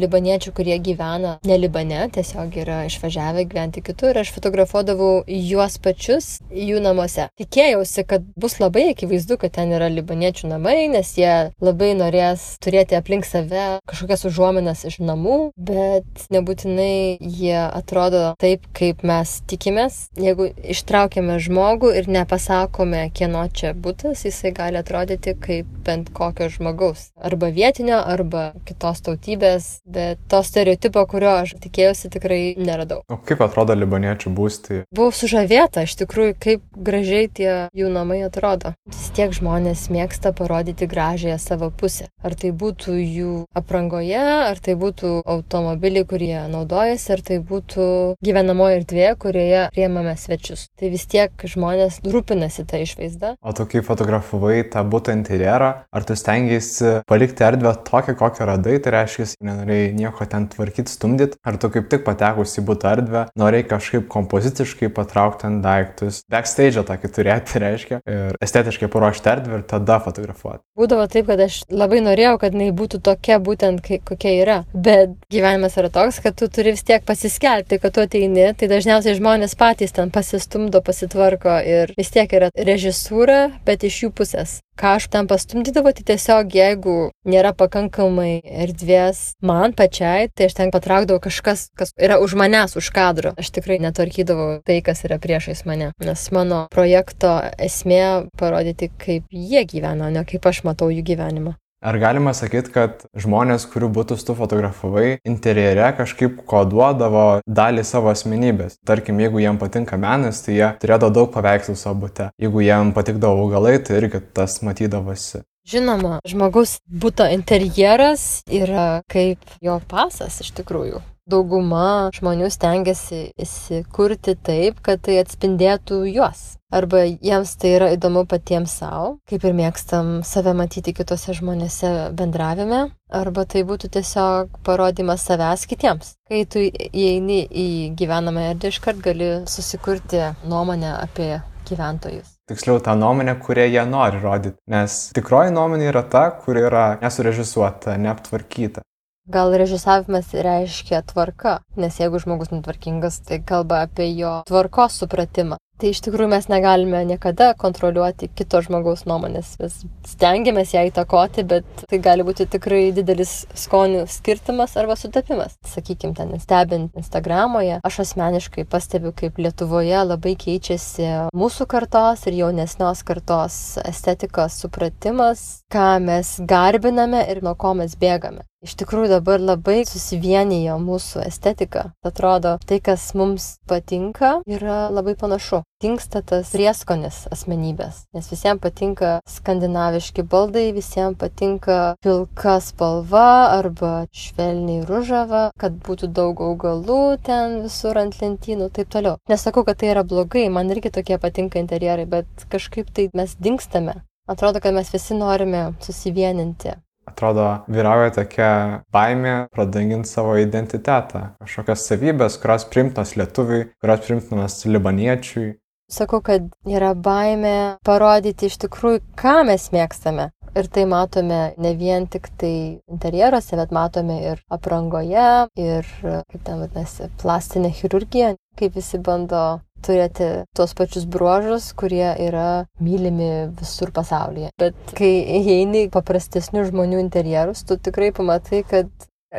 libaniečių, 0.00 0.54
kurie 0.56 0.78
gyvena 0.78 1.38
ne 1.46 1.58
Libane, 1.60 2.06
tiesiog 2.14 2.54
yra 2.62 2.84
išvažiavę 2.88 3.44
gyventi 3.50 3.82
kitur 3.84 4.18
aš 4.20 4.32
fotografuodavau 4.36 5.24
juos 5.26 5.78
pačius 5.82 6.38
jų 6.50 6.80
namuose. 6.84 7.28
Tikėjau 7.40 7.80
tikėjausi, 7.80 8.04
kad 8.06 8.24
bus 8.36 8.58
labai 8.60 8.90
akivaizdu, 8.92 9.36
kad 9.40 9.52
ten 9.54 9.72
yra 9.72 9.88
libaniečių 9.92 10.48
namai, 10.50 10.88
nes 10.90 11.12
jie 11.16 11.52
labai 11.60 11.92
norės 11.96 12.56
turėti 12.62 12.96
aplink 12.96 13.24
save 13.24 13.80
kažkokias 13.88 14.24
užuominas 14.28 14.84
iš 14.88 15.00
namų, 15.00 15.52
bet 15.56 16.26
nebūtinai 16.32 17.18
jie 17.20 17.58
atrodo 17.58 18.34
taip, 18.40 18.66
kaip 18.76 19.02
mes 19.06 19.40
tikimės. 19.50 20.10
Jeigu 20.18 20.50
ištraukiame 20.62 21.38
žmogų 21.40 21.92
ir 22.00 22.08
nepasakome, 22.10 23.10
kieno 23.14 23.46
čia 23.52 23.72
būtas, 23.74 24.24
jisai 24.26 24.52
gali 24.56 24.80
atrodyti 24.80 25.36
kaip 25.40 25.68
bent 25.84 26.12
kokio 26.16 26.50
žmogaus. 26.50 27.10
Arba 27.16 27.50
vietinio, 27.54 28.00
arba 28.00 28.52
kitos 28.68 29.02
tautybės, 29.06 29.39
bet 29.40 30.20
to 30.30 30.42
stereotipo, 30.46 31.04
kurio 31.10 31.32
aš 31.42 31.54
tikėjausi, 31.62 32.10
tikrai 32.12 32.40
neradau. 32.60 33.02
O 33.10 33.18
kaip 33.26 33.42
atrodo 33.44 33.74
libaniečių 33.78 34.32
būstai? 34.36 34.82
Buvau 34.94 35.14
sužavėta, 35.14 35.84
iš 35.86 35.96
tikrųjų, 36.02 36.36
kaip 36.40 36.64
gražiai 36.76 37.30
tie 37.32 37.52
jų 37.76 37.90
namai 37.92 38.20
atrodo. 38.26 38.74
Vis 38.90 39.10
tiek 39.16 39.34
žmonės 39.36 39.88
mėgsta 39.92 40.34
parodyti 40.36 40.88
gražiąją 40.90 41.38
savo 41.42 41.70
pusę. 41.70 42.08
Ar 42.22 42.36
tai 42.38 42.52
būtų 42.56 42.96
jų 42.98 43.34
aprangoje, 43.56 44.20
ar 44.20 44.60
tai 44.62 44.76
būtų 44.78 45.20
automobiliai, 45.24 46.06
kurie 46.08 46.34
naudojasi, 46.52 47.12
ar 47.16 47.24
tai 47.26 47.40
būtų 47.44 47.86
gyvenamoji 48.24 48.80
erdvė, 48.80 49.08
kurioje 49.20 49.66
priemame 49.74 50.14
svečius. 50.20 50.68
Tai 50.78 50.90
vis 50.92 51.06
tiek 51.10 51.32
žmonės 51.54 52.00
rūpinasi 52.04 52.66
tą 52.68 52.82
išvaizdą. 52.84 53.34
O 53.40 53.54
tu 53.56 53.66
kai 53.70 53.82
fotografavai 53.86 54.62
tą 54.70 54.84
būtą 54.90 55.14
interjerą, 55.16 55.70
ar 55.90 56.06
tu 56.06 56.16
stengiasi 56.18 57.00
palikti 57.10 57.46
erdvę 57.46 57.74
tokią, 57.88 58.16
kokią 58.20 58.48
radai, 58.50 58.78
tai 58.82 58.94
reiškia, 58.98 59.19
nenorėjai 59.44 59.92
nieko 59.96 60.26
ten 60.30 60.48
tvarkyti, 60.50 60.92
stumdyti, 60.92 61.38
ar 61.46 61.58
tu 61.60 61.70
kaip 61.72 61.88
tik 61.92 62.04
patekus 62.06 62.56
į 62.60 62.64
būtą 62.68 62.94
erdvę, 62.96 63.24
norėjai 63.40 63.68
kažkaip 63.74 64.08
kompoziciškai 64.12 64.90
patraukti 64.96 65.48
ant 65.48 65.62
daiktus, 65.64 66.22
backstage 66.30 66.84
tokį 66.88 67.12
turėti, 67.16 67.60
reiškia, 67.64 68.00
ir 68.08 68.38
estetiškai 68.42 68.90
paruošti 68.92 69.32
erdvę 69.34 69.60
ir 69.60 69.66
tada 69.70 70.00
fotografuoti. 70.04 70.64
Būdavo 70.80 71.06
taip, 71.12 71.28
kad 71.30 71.42
aš 71.44 71.60
labai 71.72 72.00
norėjau, 72.04 72.36
kad 72.42 72.56
jinai 72.56 72.70
būtų 72.76 73.02
tokia 73.04 73.40
būtent, 73.42 73.84
kokia 74.08 74.34
yra, 74.40 74.58
bet 74.74 75.12
gyvenimas 75.32 75.76
yra 75.80 75.92
toks, 75.92 76.22
kad 76.24 76.38
tu 76.38 76.48
turi 76.52 76.74
vis 76.76 76.86
tiek 76.86 77.04
pasiskelbti, 77.06 77.80
kad 77.82 77.96
tu 77.96 78.04
ateini, 78.04 78.50
tai 78.56 78.70
dažniausiai 78.70 79.18
žmonės 79.18 79.56
patys 79.60 79.94
ten 79.96 80.12
pasistumdo, 80.14 80.82
pasitvarko 80.84 81.60
ir 81.66 81.94
vis 81.98 82.12
tiek 82.14 82.32
yra 82.36 82.50
režisūra, 82.56 83.42
bet 83.66 83.86
iš 83.86 84.04
jų 84.06 84.12
pusės 84.16 84.60
ką 84.80 84.96
aš 84.96 85.08
ten 85.12 85.28
pastumdydavau, 85.30 85.92
tai 85.96 86.06
tiesiog 86.12 86.54
jeigu 86.56 86.96
nėra 87.28 87.52
pakankamai 87.56 88.40
erdvės 88.64 89.36
man 89.44 89.74
pačiai, 89.76 90.30
tai 90.32 90.48
aš 90.48 90.56
ten 90.58 90.72
patraukdavau 90.74 91.20
kažkas, 91.26 91.68
kas 91.76 91.92
yra 92.00 92.20
už 92.24 92.36
manęs, 92.40 92.76
už 92.80 92.90
kadro. 92.96 93.34
Aš 93.40 93.52
tikrai 93.56 93.80
netvarkydavau 93.84 94.60
tai, 94.64 94.80
kas 94.84 95.04
yra 95.08 95.20
priešais 95.22 95.66
mane. 95.68 95.92
Nes 96.00 96.26
mano 96.34 96.64
projekto 96.72 97.36
esmė 97.60 98.30
parodyti, 98.40 98.90
kaip 99.00 99.28
jie 99.30 99.66
gyvena, 99.68 100.08
ne 100.12 100.24
kaip 100.24 100.48
aš 100.48 100.64
matau 100.68 100.88
jų 100.92 101.04
gyvenimą. 101.12 101.58
Ar 101.80 101.96
galima 101.96 102.34
sakyti, 102.36 102.68
kad 102.74 103.06
žmonės, 103.16 103.64
kurių 103.72 103.88
būtus 103.96 104.26
tu 104.28 104.34
fotografavai, 104.36 105.14
interjere 105.24 105.86
kažkaip 105.96 106.42
koduodavo 106.48 107.40
dalį 107.48 107.86
savo 107.88 108.10
asmenybės? 108.12 108.76
Tarkim, 108.84 109.22
jeigu 109.24 109.40
jiem 109.40 109.56
patinka 109.56 109.96
menas, 109.96 110.42
tai 110.44 110.58
jie 110.58 110.68
turėdavo 110.82 111.14
daug 111.16 111.30
paveikslų 111.32 111.78
savo 111.80 112.02
bute. 112.02 112.28
Jeigu 112.36 112.60
jiem 112.66 112.92
patikdavo 112.92 113.46
augalai, 113.46 113.78
tai 113.80 113.96
irgi 114.02 114.20
tas 114.36 114.58
matydavosi. 114.60 115.40
Žinoma, 115.70 116.18
žmogaus 116.28 116.76
būto 116.84 117.24
interjeras 117.32 118.42
yra 118.44 119.00
kaip 119.08 119.40
jo 119.64 119.80
pasas 119.88 120.42
iš 120.44 120.52
tikrųjų 120.60 121.00
dauguma 121.30 122.10
žmonių 122.16 122.48
stengiasi 122.50 123.30
įsikurti 123.40 124.34
taip, 124.34 124.80
kad 124.84 125.02
tai 125.06 125.20
atspindėtų 125.22 126.02
juos. 126.10 126.59
Arba 126.70 127.02
jiems 127.08 127.56
tai 127.58 127.74
yra 127.74 127.90
įdomu 127.96 128.22
patiems 128.30 128.76
savo, 128.78 129.16
kaip 129.26 129.44
ir 129.44 129.56
mėgstam 129.58 130.20
save 130.26 130.54
matyti 130.54 130.94
kitose 130.94 131.34
žmonėse 131.34 131.92
bendravime, 132.14 132.84
arba 133.10 133.44
tai 133.44 133.64
būtų 133.66 133.90
tiesiog 133.98 134.60
parodimas 134.66 135.26
savęs 135.26 135.66
kitiems. 135.70 136.14
Kai 136.30 136.44
tu 136.46 136.62
įeini 136.62 137.42
į 137.50 137.68
gyvenamą 137.98 138.52
erdvę, 138.52 138.70
iškart 138.70 139.02
gali 139.02 139.32
susikurti 139.50 140.28
nuomonę 140.46 140.94
apie 141.00 141.32
gyventojus 141.66 142.36
tiksliau 142.50 142.80
tą 142.82 142.96
nuomonę, 142.98 143.36
kurią 143.36 143.64
jie 143.70 143.86
nori 143.86 144.18
rodyti. 144.18 144.58
Nes 144.66 144.94
tikroji 145.14 145.52
nuomonė 145.54 145.90
yra 145.92 146.02
ta, 146.02 146.24
kuri 146.42 146.64
yra 146.66 146.86
nesurežisuota, 147.02 147.94
neaptvarkyta. 148.06 148.82
Gal 149.30 149.54
režisavimas 149.54 150.32
reiškia 150.34 151.04
tvarka, 151.06 151.60
nes 151.78 152.00
jeigu 152.00 152.18
žmogus 152.18 152.50
netvarkingas, 152.50 153.20
tai 153.28 153.38
kalba 153.46 153.84
apie 153.86 154.08
jo 154.18 154.40
tvarkos 154.48 154.98
supratimą. 154.98 155.60
Tai 155.80 155.90
iš 155.94 156.02
tikrųjų 156.04 156.28
mes 156.28 156.44
negalime 156.52 156.98
niekada 157.08 157.54
kontroliuoti 157.56 158.26
kito 158.36 158.58
žmogaus 158.60 159.06
nuomonės. 159.08 159.54
Mes 159.62 159.78
stengiamės 160.10 160.74
ją 160.74 160.82
įtakoti, 160.90 161.44
bet 161.48 161.84
tai 161.88 162.00
gali 162.04 162.26
būti 162.26 162.44
tikrai 162.52 162.90
didelis 162.92 163.46
skonių 163.56 164.02
skirtumas 164.12 164.76
arba 164.76 164.98
sutapimas. 165.00 165.56
Sakykime, 165.72 166.12
ten 166.18 166.36
stebint 166.42 167.00
Instagramoje, 167.00 167.78
aš 167.86 168.02
asmeniškai 168.04 168.66
pastebiu, 168.68 169.14
kaip 169.16 169.40
Lietuvoje 169.40 170.04
labai 170.04 170.34
keičiasi 170.44 171.08
mūsų 171.32 171.68
kartos 171.72 172.26
ir 172.28 172.36
jaunesnios 172.42 173.00
kartos 173.08 173.56
estetikos 173.80 174.60
supratimas, 174.60 175.48
ką 175.72 175.94
mes 176.04 176.36
garbiname 176.44 177.24
ir 177.32 177.40
nuo 177.46 177.56
ko 177.56 177.72
mes 177.80 177.96
bėgame. 177.96 178.49
Iš 178.60 178.74
tikrųjų 178.76 179.08
dabar 179.08 179.40
labai 179.40 179.86
susivienijo 179.88 180.74
mūsų 180.84 181.22
estetika. 181.24 181.86
Atrodo, 182.04 182.58
tai, 182.68 182.76
kas 182.84 183.06
mums 183.16 183.54
patinka, 183.64 184.34
yra 184.44 184.90
labai 184.92 185.14
panašu. 185.16 185.62
Tinksta 185.80 186.20
tas 186.20 186.50
prieskonis 186.52 187.22
asmenybės, 187.32 188.02
nes 188.12 188.28
visiems 188.28 188.60
patinka 188.60 189.14
skandinaviški 189.24 190.26
baldai, 190.34 190.66
visiems 190.76 191.16
patinka 191.22 191.78
pilka 192.04 192.58
spalva 192.60 193.54
arba 193.54 193.94
švelniai 194.12 194.84
ružava, 194.84 195.46
kad 195.56 195.80
būtų 195.88 196.12
daug 196.20 196.44
augalų 196.50 197.00
ten 197.24 197.62
visur 197.64 197.96
ant 197.96 198.20
lentynų 198.20 198.68
ir 198.68 198.76
taip 198.76 198.92
toliau. 198.92 199.16
Nesakau, 199.32 199.64
kad 199.64 199.80
tai 199.80 199.94
yra 199.94 200.04
blogai, 200.04 200.44
man 200.52 200.68
irgi 200.76 200.92
tokie 201.00 201.16
patinka 201.16 201.64
interjerai, 201.64 202.04
bet 202.04 202.46
kažkaip 202.52 202.92
tai 202.92 203.08
mes 203.16 203.38
dinkstame. 203.40 204.02
Atrodo, 204.28 204.60
kad 204.60 204.76
mes 204.76 204.92
visi 204.92 205.16
norime 205.16 205.70
susivieninti 205.80 206.76
atrodo, 207.10 207.46
vyrauja 207.70 208.14
tokia 208.20 208.50
baimė 208.94 209.34
pradanginti 209.54 210.10
savo 210.10 210.36
identitetą, 210.40 211.30
kažkokias 211.42 211.86
savybės, 211.90 212.38
kurios 212.42 212.66
primtinos 212.70 213.16
lietuviui, 213.18 213.66
kurios 213.82 214.06
primtinos 214.06 214.60
libaniečiui. 214.66 215.54
Sakau, 215.90 216.20
kad 216.22 216.44
yra 216.70 216.92
baimė 216.94 217.80
parodyti 217.86 218.46
iš 218.46 218.60
tikrųjų, 218.62 219.02
ką 219.18 219.40
mes 219.48 219.72
mėgstame. 219.74 220.30
Ir 220.58 220.66
tai 220.66 220.82
matome 220.90 221.38
ne 221.62 221.70
vien 221.78 222.08
tik 222.10 222.26
tai 222.38 222.82
interjeruose, 222.90 223.54
bet 223.58 223.70
matome 223.74 224.16
ir 224.32 224.40
aprangoje, 224.50 225.26
ir, 225.62 225.90
kaip 226.02 226.40
ten 226.46 226.62
vadinasi, 226.64 227.06
plastinė 227.22 227.70
chirurgija, 227.74 228.32
kaip 228.58 228.74
visi 228.74 228.98
bando 228.98 229.60
turėti 229.84 230.30
tuos 230.56 230.74
pačius 230.78 231.06
bruožus, 231.10 231.70
kurie 231.78 232.08
yra 232.28 232.66
mylimi 232.82 233.50
visur 233.58 233.92
pasaulyje. 233.96 234.50
Bet 234.60 234.96
kai 234.98 235.12
įeini 235.40 235.86
į 235.86 235.92
paprastesnių 235.94 236.66
žmonių 236.70 237.00
interjerus, 237.02 237.64
tu 237.66 237.78
tikrai 237.80 238.10
pamatai, 238.16 238.64
kad 238.68 238.90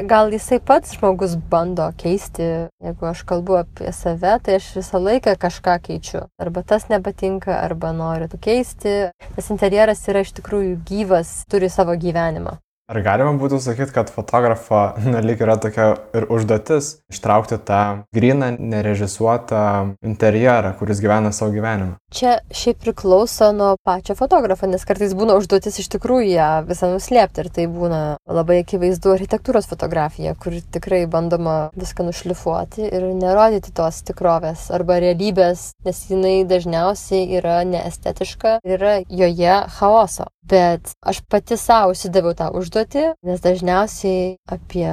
gal 0.07 0.31
jisai 0.31 0.59
pats 0.63 0.95
žmogus 0.95 1.35
bando 1.51 1.89
keisti. 1.99 2.47
Jeigu 2.83 3.07
aš 3.09 3.23
kalbu 3.27 3.59
apie 3.59 3.91
save, 3.95 4.37
tai 4.43 4.57
aš 4.59 4.71
visą 4.79 5.01
laiką 5.03 5.35
kažką 5.39 5.77
keičiu. 5.87 6.25
Arba 6.39 6.63
tas 6.63 6.87
nepatinka, 6.91 7.57
arba 7.59 7.91
noriu 7.91 8.31
keisti. 8.39 9.11
Tas 9.35 9.51
interjeras 9.51 10.07
yra 10.07 10.23
iš 10.23 10.33
tikrųjų 10.39 10.77
gyvas, 10.87 11.41
turi 11.51 11.69
savo 11.69 11.97
gyvenimą. 11.99 12.57
Ar 12.91 12.99
galima 13.05 13.31
būtų 13.39 13.55
sakyti, 13.63 13.93
kad 13.95 14.09
fotografo, 14.11 14.81
lyg 15.23 15.39
yra 15.39 15.55
tokia 15.63 15.93
ir 16.17 16.25
užduotis 16.27 16.97
ištraukti 17.13 17.55
tą 17.63 18.03
gryną, 18.11 18.49
nerežisuotą 18.59 19.61
interjerą, 20.03 20.73
kuris 20.79 20.99
gyvena 20.99 21.31
savo 21.31 21.53
gyvenimą? 21.55 21.95
Čia 22.11 22.33
šiaip 22.51 22.81
priklauso 22.83 23.53
nuo 23.55 23.77
pačio 23.87 24.17
fotografo, 24.19 24.67
nes 24.67 24.83
kartais 24.83 25.15
būna 25.15 25.37
užduotis 25.39 25.79
iš 25.79 25.87
tikrųjų 25.93 26.33
ją 26.33 26.49
visą 26.67 26.89
nuslėpti 26.91 27.45
ir 27.45 27.49
tai 27.55 27.69
būna 27.71 28.01
labai 28.27 28.59
akivaizdu 28.65 29.15
architektūros 29.15 29.71
fotografija, 29.71 30.35
kur 30.35 30.59
tikrai 30.75 31.05
bandoma 31.07 31.55
viską 31.79 32.09
nušlifuoti 32.09 32.89
ir 32.91 33.07
nerodyti 33.15 33.71
tos 33.71 34.01
tikrovės 34.11 34.67
arba 34.75 34.99
realybės, 34.99 35.69
nes 35.87 36.03
jinai 36.11 36.41
dažniausiai 36.43 37.39
yra 37.39 37.61
neestetiška 37.71 38.59
ir 38.67 38.75
yra 38.81 38.99
joje 39.07 39.57
chaoso. 39.79 40.27
Bet 40.41 40.93
aš 41.05 41.21
pati 41.29 41.57
savo 41.57 41.93
užsidaviau 41.93 42.33
tą 42.37 42.49
užduotį, 42.57 43.03
nes 43.27 43.43
dažniausiai 43.43 44.37
apie 44.49 44.89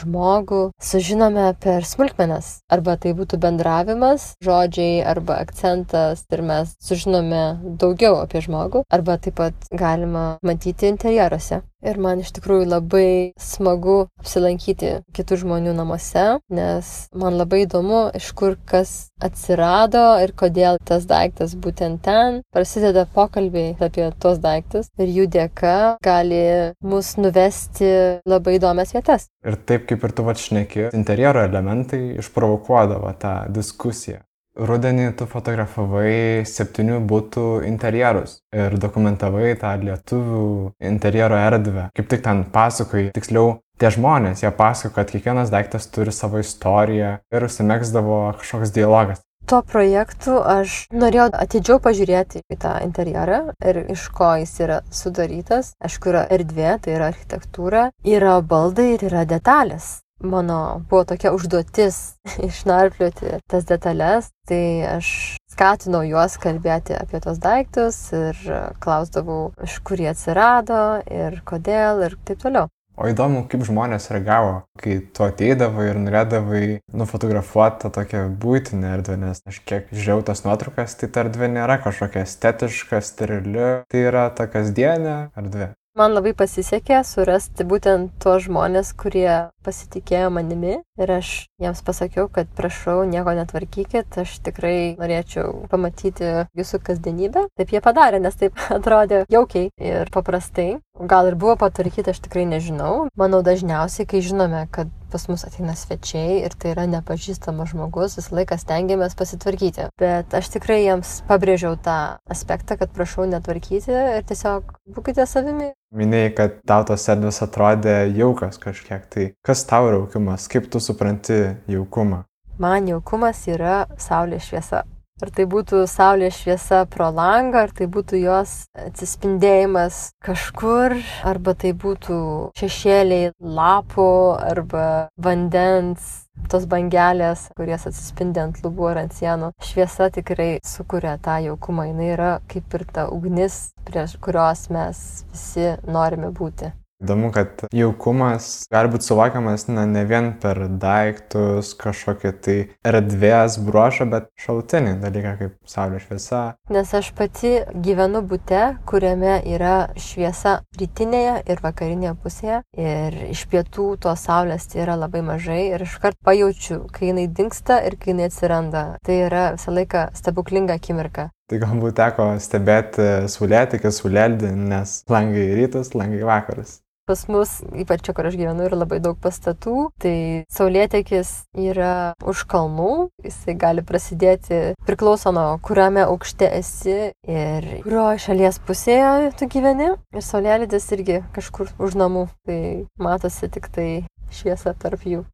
žmogų 0.00 0.60
sužinome 0.90 1.46
per 1.64 1.88
smulkmenas. 1.88 2.52
Arba 2.70 2.98
tai 3.00 3.14
būtų 3.18 3.40
bendravimas, 3.40 4.34
žodžiai 4.44 5.00
arba 5.14 5.40
akcentas 5.40 6.26
ir 6.30 6.44
mes 6.44 6.76
sužinome 6.84 7.42
daugiau 7.80 8.20
apie 8.20 8.44
žmogų. 8.44 8.84
Arba 8.92 9.16
taip 9.18 9.40
pat 9.40 9.70
galima 9.72 10.36
matyti 10.44 10.90
interjeruose. 10.92 11.62
Ir 11.80 11.96
man 11.96 12.20
iš 12.20 12.34
tikrųjų 12.36 12.66
labai 12.68 13.32
smagu 13.40 14.02
apsilankyti 14.20 14.98
kitų 15.16 15.40
žmonių 15.44 15.72
namuose, 15.78 16.24
nes 16.52 16.90
man 17.16 17.38
labai 17.40 17.62
įdomu, 17.64 18.02
iš 18.16 18.30
kur 18.36 18.58
kas 18.68 19.10
atsirado 19.24 20.04
ir 20.20 20.34
kodėl 20.36 20.76
tas 20.84 21.06
daiktas 21.08 21.56
būtent 21.56 22.02
ten. 22.04 22.40
Prasideda 22.52 23.06
pokalbiai 23.14 23.74
apie 23.80 24.10
tuos 24.20 24.40
daiktus 24.44 24.92
ir 25.00 25.08
jų 25.08 25.28
dėka 25.32 25.76
gali 26.04 26.44
mus 26.84 27.14
nuvesti 27.20 27.92
labai 28.28 28.58
įdomias 28.60 28.92
vietas. 28.96 29.30
Ir 29.46 29.56
taip 29.64 29.88
kaip 29.88 30.04
ir 30.04 30.16
tu 30.16 30.26
vačneki, 30.26 30.90
interjero 30.96 31.44
elementai 31.48 32.18
išprovokuodavo 32.20 33.14
tą 33.20 33.36
diskusiją. 33.56 34.20
Rudenį 34.60 35.06
tu 35.16 35.24
fotografavai 35.24 36.44
septynių 36.44 36.98
būtų 37.08 37.44
interjerus 37.64 38.34
ir 38.52 38.76
dokumentavai 38.82 39.54
tą 39.60 39.72
lietuvių 39.80 40.42
interjero 40.90 41.38
erdvę. 41.40 41.86
Kaip 41.96 42.10
tik 42.10 42.20
ten 42.26 42.42
pasakoji, 42.52 43.14
tiksliau, 43.16 43.54
tie 43.80 43.88
žmonės, 43.94 44.44
jie 44.44 44.52
pasako, 44.52 44.98
kad 44.98 45.14
kiekvienas 45.14 45.52
daiktas 45.54 45.88
turi 45.94 46.12
savo 46.12 46.42
istoriją 46.44 47.16
ir 47.32 47.48
užsimegsdavo 47.48 48.20
kažkoks 48.42 48.76
dialogas. 48.76 49.24
to 49.50 49.58
projektų 49.66 50.36
aš 50.46 50.74
norėjau 50.94 51.30
atidžiau 51.34 51.80
pažiūrėti 51.82 52.44
į 52.54 52.58
tą 52.62 52.76
interjerą 52.84 53.40
ir 53.66 53.80
iš 53.90 54.04
ko 54.14 54.28
jis 54.38 54.52
yra 54.62 54.76
sudarytas. 54.94 55.72
Aišku, 55.82 56.12
yra 56.12 56.22
erdvė, 56.36 56.76
tai 56.84 56.94
yra 56.98 57.08
architektūra, 57.10 57.88
yra 58.04 58.36
baldai 58.52 58.92
ir 58.92 59.08
yra 59.08 59.24
detalės 59.26 59.96
mano 60.20 60.82
buvo 60.90 61.04
tokia 61.12 61.32
užduotis 61.36 62.00
išnarplioti 62.48 63.40
tas 63.50 63.68
detalės, 63.68 64.30
tai 64.48 64.64
aš 64.96 65.36
skatinau 65.50 66.02
juos 66.06 66.36
kalbėti 66.40 66.96
apie 66.96 67.22
tos 67.24 67.40
daiktus 67.42 68.02
ir 68.16 68.42
klausdavau, 68.82 69.50
iš 69.64 69.80
kur 69.84 70.00
jie 70.00 70.12
atsirado 70.12 71.00
ir 71.10 71.40
kodėl 71.46 72.06
ir 72.08 72.20
taip 72.24 72.44
toliau. 72.44 72.70
O 73.00 73.06
įdomu, 73.08 73.46
kaip 73.48 73.62
žmonės 73.64 74.10
reagavo, 74.12 74.56
kai 74.76 74.98
tu 75.16 75.24
ateidavai 75.24 75.86
ir 75.88 76.00
norėdavai 76.02 76.64
nufotografuoti 76.92 77.80
tą 77.86 77.90
tokią 77.94 78.26
būtinę 78.42 78.90
erdvę, 78.98 79.16
nes 79.22 79.40
aš 79.48 79.62
kiek 79.64 79.88
žiūrėjau 79.88 80.26
tas 80.28 80.44
nuotraukas, 80.44 80.98
tai 81.00 81.08
ta 81.08 81.24
erdvė 81.24 81.48
nėra 81.54 81.78
kažkokia 81.80 82.26
estetiška, 82.26 83.00
sterili, 83.00 83.70
tai 83.88 84.04
yra 84.10 84.26
ta 84.36 84.50
kasdienė 84.52 85.16
erdvė. 85.32 85.70
Man 85.98 86.12
labai 86.14 86.30
pasisekė 86.38 87.00
surasti 87.02 87.64
būtent 87.66 88.12
tuos 88.22 88.44
žmonės, 88.44 88.92
kurie 88.94 89.50
pasitikėjo 89.66 90.28
manimi 90.30 90.76
ir 91.02 91.12
aš 91.16 91.32
jiems 91.58 91.82
pasakiau, 91.82 92.28
kad 92.30 92.46
prašau, 92.54 93.02
nieko 93.10 93.34
netvarkykit, 93.34 94.20
aš 94.22 94.36
tikrai 94.46 94.94
norėčiau 95.00 95.66
pamatyti 95.72 96.30
jūsų 96.54 96.80
kasdienybę. 96.86 97.48
Taip 97.58 97.74
jie 97.74 97.82
padarė, 97.82 98.22
nes 98.22 98.38
taip 98.38 98.54
atrodė 98.78 99.24
jaukiai 99.34 99.72
ir 99.82 100.14
paprastai. 100.14 100.76
Gal 101.10 101.32
ir 101.32 101.38
buvo 101.40 101.58
patvarkyti, 101.58 102.14
aš 102.14 102.22
tikrai 102.22 102.46
nežinau. 102.46 103.08
Manau, 103.18 103.42
dažniausiai, 103.42 104.06
kai 104.06 104.22
žinome, 104.22 104.62
kad 104.70 104.94
pas 105.10 105.26
mus 105.30 105.44
ateina 105.46 105.74
svečiai 105.78 106.40
ir 106.44 106.54
tai 106.54 106.74
yra 106.74 106.86
nepažįstamas 106.90 107.72
žmogus, 107.72 108.16
visą 108.18 108.36
laiką 108.38 108.58
stengiamės 108.60 109.16
pasitvarkyti. 109.18 109.88
Bet 110.00 110.34
aš 110.36 110.52
tikrai 110.56 110.80
jiems 110.84 111.20
pabrėžiau 111.28 111.76
tą 111.84 111.98
aspektą, 112.30 112.78
kad 112.80 112.94
prašau 112.96 113.26
netvarkyti 113.30 113.92
ir 113.92 114.26
tiesiog 114.28 114.74
būkite 114.96 115.26
savimi. 115.28 115.72
Minėjai, 115.96 116.32
kad 116.38 116.60
tau 116.70 116.86
tos 116.86 117.08
erdvės 117.10 117.42
atrodė 117.42 117.96
jaukas 118.14 118.60
kažkiek. 118.62 119.06
Tai 119.10 119.26
kas 119.46 119.66
tau 119.66 119.90
yra 119.90 120.04
jaukumas? 120.04 120.46
Kaip 120.50 120.70
tu 120.70 120.82
supranti 120.82 121.42
jaukumą? 121.70 122.24
Man 122.60 122.88
jaukumas 122.90 123.42
yra 123.48 123.86
saulės 123.98 124.46
šviesa. 124.50 124.84
Ar 125.20 125.30
tai 125.36 125.44
būtų 125.52 125.82
saulės 125.90 126.38
šviesa 126.40 126.84
pro 126.88 127.10
langą, 127.12 127.66
ar 127.66 127.74
tai 127.76 127.88
būtų 127.92 128.22
jos 128.22 128.54
atsispindėjimas 128.86 129.98
kažkur, 130.24 130.96
arba 131.28 131.52
tai 131.52 131.74
būtų 131.76 132.20
šešėliai 132.56 133.34
lapų 133.40 134.08
arba 134.40 134.86
vandens 135.20 136.26
tos 136.48 136.64
bangelės, 136.70 137.48
kuries 137.58 137.84
atsispindi 137.90 138.40
ant 138.40 138.60
lubų 138.64 138.90
ar 138.94 139.02
ant 139.04 139.16
sienų. 139.16 139.52
Šviesa 139.60 140.08
tikrai 140.14 140.50
sukuria 140.64 141.18
tą 141.22 141.36
jaukumą, 141.50 141.90
jinai 141.90 142.12
yra 142.16 142.32
kaip 142.50 142.78
ir 142.78 142.86
ta 142.88 143.08
ugnis, 143.12 143.74
prieš 143.84 144.16
kurios 144.24 144.68
mes 144.72 145.04
visi 145.34 145.74
norime 145.84 146.32
būti. 146.32 146.72
Įdomu, 147.00 147.30
kad 147.32 147.62
jaukumas 147.72 148.66
gali 148.68 148.90
būti 148.92 149.08
suvokiamas 149.08 149.64
na, 149.70 149.86
ne 149.88 150.02
vien 150.04 150.34
per 150.40 150.66
daiktus, 150.68 151.72
kažkokį 151.80 152.32
tai 152.44 152.56
erdvės 152.84 153.56
bruožą, 153.64 154.04
bet 154.12 154.28
šaltinį 154.40 154.98
dalyką 155.00 155.32
kaip 155.38 155.54
saulės 155.64 156.04
šviesa. 156.04 156.42
Nes 156.68 156.92
aš 156.98 157.08
pati 157.16 157.54
gyvenu 157.72 158.20
būte, 158.28 158.60
kuriame 158.90 159.38
yra 159.48 159.94
šviesa 159.96 160.58
rytinėje 160.76 161.38
ir 161.48 161.64
vakarinėje 161.64 162.12
pusėje. 162.20 162.60
Ir 162.76 163.16
iš 163.30 163.46
pietų 163.48 163.94
tos 164.04 164.26
saulės 164.28 164.68
tai 164.68 164.84
yra 164.84 164.98
labai 165.00 165.24
mažai 165.24 165.62
ir 165.70 165.86
iškart 165.86 166.20
pajaučiu, 166.26 166.82
kai 166.92 167.14
jinai 167.14 167.30
dinksta 167.32 167.80
ir 167.88 167.96
kai 167.96 168.12
jinai 168.12 168.28
atsiranda. 168.28 168.84
Tai 169.06 169.18
yra 169.24 169.46
visą 169.56 169.72
laiką 169.72 170.10
stebuklinga 170.20 170.76
akimirka. 170.76 171.30
Tai 171.50 171.58
galbūt 171.64 171.96
teko 171.98 172.28
stebėti 172.38 173.08
saulėtikį, 173.32 173.90
saulėldį, 173.96 174.52
nes 174.70 175.00
langai 175.10 175.48
rytus, 175.58 175.96
langai 175.98 176.22
vakarus. 176.28 176.76
Pas 177.10 177.24
mus, 177.26 177.56
ypač 177.74 178.04
čia, 178.06 178.12
kur 178.14 178.28
aš 178.28 178.36
gyvenu, 178.38 178.62
yra 178.68 178.76
labai 178.78 179.00
daug 179.02 179.16
pastatų, 179.18 179.88
tai 179.98 180.44
saulėtekis 180.54 181.32
yra 181.58 182.12
už 182.22 182.44
kalnų, 182.46 183.08
jisai 183.26 183.56
gali 183.58 183.82
prasidėti 183.82 184.60
priklauso 184.86 185.32
nuo 185.34 185.56
kuriame 185.66 186.04
aukšte 186.04 186.46
esi 186.60 187.10
ir 187.26 187.66
kurio 187.82 188.04
šalies 188.14 188.60
pusėje 188.62 189.32
tu 189.40 189.50
gyveni. 189.50 189.90
Ir 190.14 190.22
saulėlydis 190.22 190.86
irgi 190.94 191.18
kažkur 191.34 191.74
už 191.82 191.98
namų, 191.98 192.28
tai 192.46 192.60
matosi 193.02 193.50
tik 193.50 193.66
tai 193.74 193.88
šviesa 194.30 194.76
tarp 194.78 195.02
jų. 195.02 195.24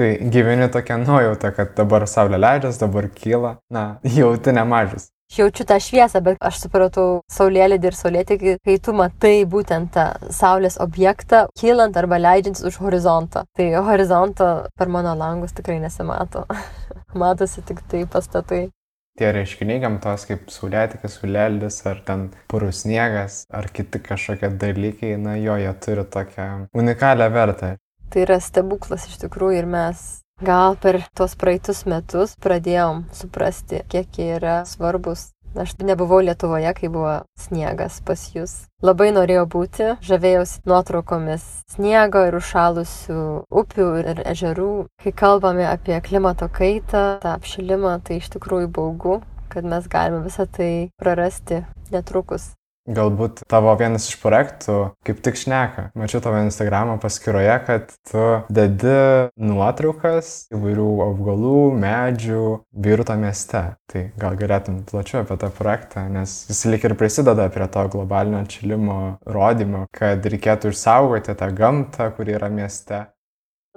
Tai 0.00 0.08
gyveni 0.32 0.72
tokia 0.72 0.96
nuojauta, 1.04 1.52
kad 1.52 1.76
dabar 1.76 2.08
saulė 2.08 2.40
leidžiasi, 2.40 2.80
dabar 2.86 3.12
kyla, 3.12 3.58
na, 3.68 3.86
jauti 4.16 4.56
nemažas 4.56 5.10
jaučiu 5.36 5.66
tą 5.68 5.78
šviesą, 5.82 6.22
bet 6.24 6.40
aš 6.44 6.62
supratau 6.64 7.20
saulėlydį 7.32 7.90
ir 7.90 7.96
saulėtekį, 7.98 8.54
kai 8.64 8.78
tu 8.82 8.94
matai 8.96 9.36
būtent 9.48 9.92
tą 9.94 10.06
saulės 10.34 10.78
objektą, 10.80 11.46
kylant 11.58 11.96
arba 12.00 12.20
leidžiantis 12.20 12.64
už 12.68 12.80
horizonto. 12.84 13.44
Tai 13.56 13.68
horizonto 13.90 14.48
per 14.78 14.88
mano 14.88 15.14
langus 15.18 15.54
tikrai 15.56 15.78
nesimato. 15.82 16.46
Matosi 17.20 17.64
tik 17.66 17.84
tai 17.90 18.04
pastatai. 18.10 18.68
Tie 19.18 19.32
reiškiniai 19.34 19.80
gamtos 19.82 20.28
kaip 20.28 20.46
saulėtikis, 20.54 21.16
saulėlydis 21.18 21.80
ar 21.90 22.04
ten 22.06 22.28
purus 22.50 22.84
sniegas 22.84 23.42
ar 23.50 23.66
kiti 23.74 23.98
kažkokie 23.98 24.52
dalykai, 24.62 25.16
na 25.18 25.34
jo, 25.40 25.56
jie 25.58 25.72
turi 25.82 26.06
tokią 26.06 26.48
unikalią 26.78 27.26
vertę. 27.34 27.74
Tai 28.08 28.22
yra 28.24 28.38
stebuklas 28.40 29.08
iš 29.10 29.18
tikrųjų 29.24 29.58
ir 29.58 29.66
mes 29.68 30.04
Gal 30.38 30.76
per 30.78 31.00
tuos 31.18 31.32
praeitus 31.34 31.80
metus 31.90 32.36
pradėjom 32.38 33.08
suprasti, 33.10 33.80
kiek 33.90 34.06
jie 34.14 34.28
yra 34.36 34.60
svarbus. 34.70 35.32
Aš 35.58 35.72
nebuvau 35.82 36.20
Lietuvoje, 36.22 36.70
kai 36.76 36.90
buvo 36.92 37.14
sniegas 37.40 37.96
pas 38.06 38.20
jūs. 38.30 38.52
Labai 38.84 39.08
norėjau 39.16 39.48
būti, 39.50 39.88
žavėjausi 40.06 40.60
nuotraukomis 40.68 41.46
sniego 41.74 42.22
ir 42.28 42.36
užšalusių 42.38 43.18
upių 43.62 43.88
ir 44.04 44.22
ežerų. 44.30 44.70
Kai 45.02 45.14
kalbame 45.24 45.66
apie 45.66 45.98
klimato 46.06 46.46
kaitą, 46.46 47.18
tą 47.24 47.34
apšilimą, 47.34 47.96
tai 48.06 48.20
iš 48.20 48.30
tikrųjų 48.36 48.70
baugu, 48.78 49.18
kad 49.50 49.66
mes 49.66 49.90
galime 49.90 50.22
visą 50.28 50.46
tai 50.46 50.70
prarasti 51.02 51.64
netrukus. 51.90 52.52
Galbūt 52.88 53.42
tavo 53.50 53.74
vienas 53.76 54.06
iš 54.08 54.16
projektų 54.22 54.76
kaip 55.04 55.18
tik 55.24 55.36
šneka. 55.36 55.90
Mačiau 55.98 56.22
tavo 56.24 56.40
Instagramo 56.40 56.96
paskyroje, 57.02 57.56
kad 57.66 57.90
tu 58.08 58.24
dedi 58.48 58.94
nuotraukas 59.36 60.48
įvairių 60.54 60.88
augalų, 61.08 61.60
medžių, 61.82 62.44
biruto 62.72 63.18
mieste. 63.20 63.62
Tai 63.88 64.04
gal 64.20 64.38
galėtum 64.40 64.80
plačiau 64.88 65.20
apie 65.22 65.36
tą 65.40 65.52
projektą, 65.52 66.06
nes 66.12 66.40
jis 66.48 66.64
lik 66.72 66.88
ir 66.88 66.96
prisideda 66.98 67.50
prie 67.52 67.68
to 67.72 67.84
globalinio 67.92 68.40
atšilimo 68.44 68.98
rodymo, 69.28 69.84
kad 69.92 70.24
reikėtų 70.24 70.72
išsaugoti 70.72 71.36
tą 71.36 71.52
gamtą, 71.60 72.10
kuri 72.16 72.36
yra 72.40 72.48
mieste. 72.52 73.04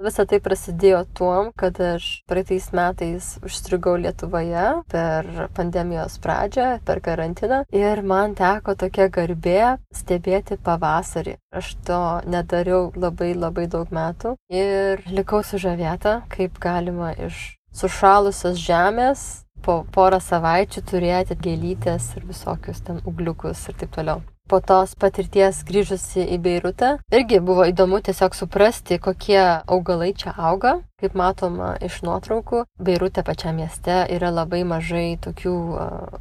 Visa 0.02 0.24
tai 0.26 0.40
prasidėjo 0.42 1.04
tuom, 1.14 1.52
kad 1.54 1.76
aš 1.78 2.06
praeitais 2.26 2.64
metais 2.74 3.26
užstrigau 3.46 3.94
Lietuvoje 4.02 4.64
per 4.90 5.28
pandemijos 5.54 6.16
pradžią, 6.24 6.66
per 6.86 6.98
karantiną. 7.04 7.60
Ir 7.70 8.02
man 8.02 8.34
teko 8.38 8.74
tokia 8.80 9.06
garbė 9.14 9.76
stebėti 9.94 10.58
pavasarį. 10.58 11.36
Aš 11.54 11.76
to 11.86 12.00
nedariau 12.26 12.90
labai 12.98 13.30
labai 13.36 13.68
daug 13.70 13.94
metų. 13.94 14.34
Ir 14.50 15.06
likau 15.14 15.44
sužavėta, 15.46 16.18
kaip 16.34 16.58
galima 16.58 17.14
iš 17.14 17.52
sušalusios 17.70 18.58
žemės 18.58 19.24
po 19.62 19.84
porą 19.94 20.18
savaičių 20.18 20.82
turėti 20.90 21.38
gėlytės 21.38 22.16
ir 22.18 22.26
visokius 22.26 22.82
ten 22.82 22.98
ugliukus 23.06 23.68
ir 23.70 23.78
taip 23.78 23.94
toliau 23.94 24.31
po 24.48 24.60
tos 24.60 24.94
patirties 24.98 25.62
grįžusi 25.68 26.24
į 26.34 26.38
Beirutą. 26.42 26.96
Irgi 27.14 27.40
buvo 27.44 27.66
įdomu 27.68 28.02
tiesiog 28.04 28.34
suprasti, 28.36 28.98
kokie 29.02 29.40
augalai 29.66 30.12
čia 30.18 30.34
auga. 30.36 30.80
Kaip 31.02 31.16
matoma 31.18 31.72
iš 31.82 31.96
nuotraukų, 32.06 32.60
Beirute 32.78 33.24
pačiame 33.26 33.64
mieste 33.64 34.04
yra 34.14 34.30
labai 34.30 34.62
mažai 34.68 35.16
tokių 35.22 35.54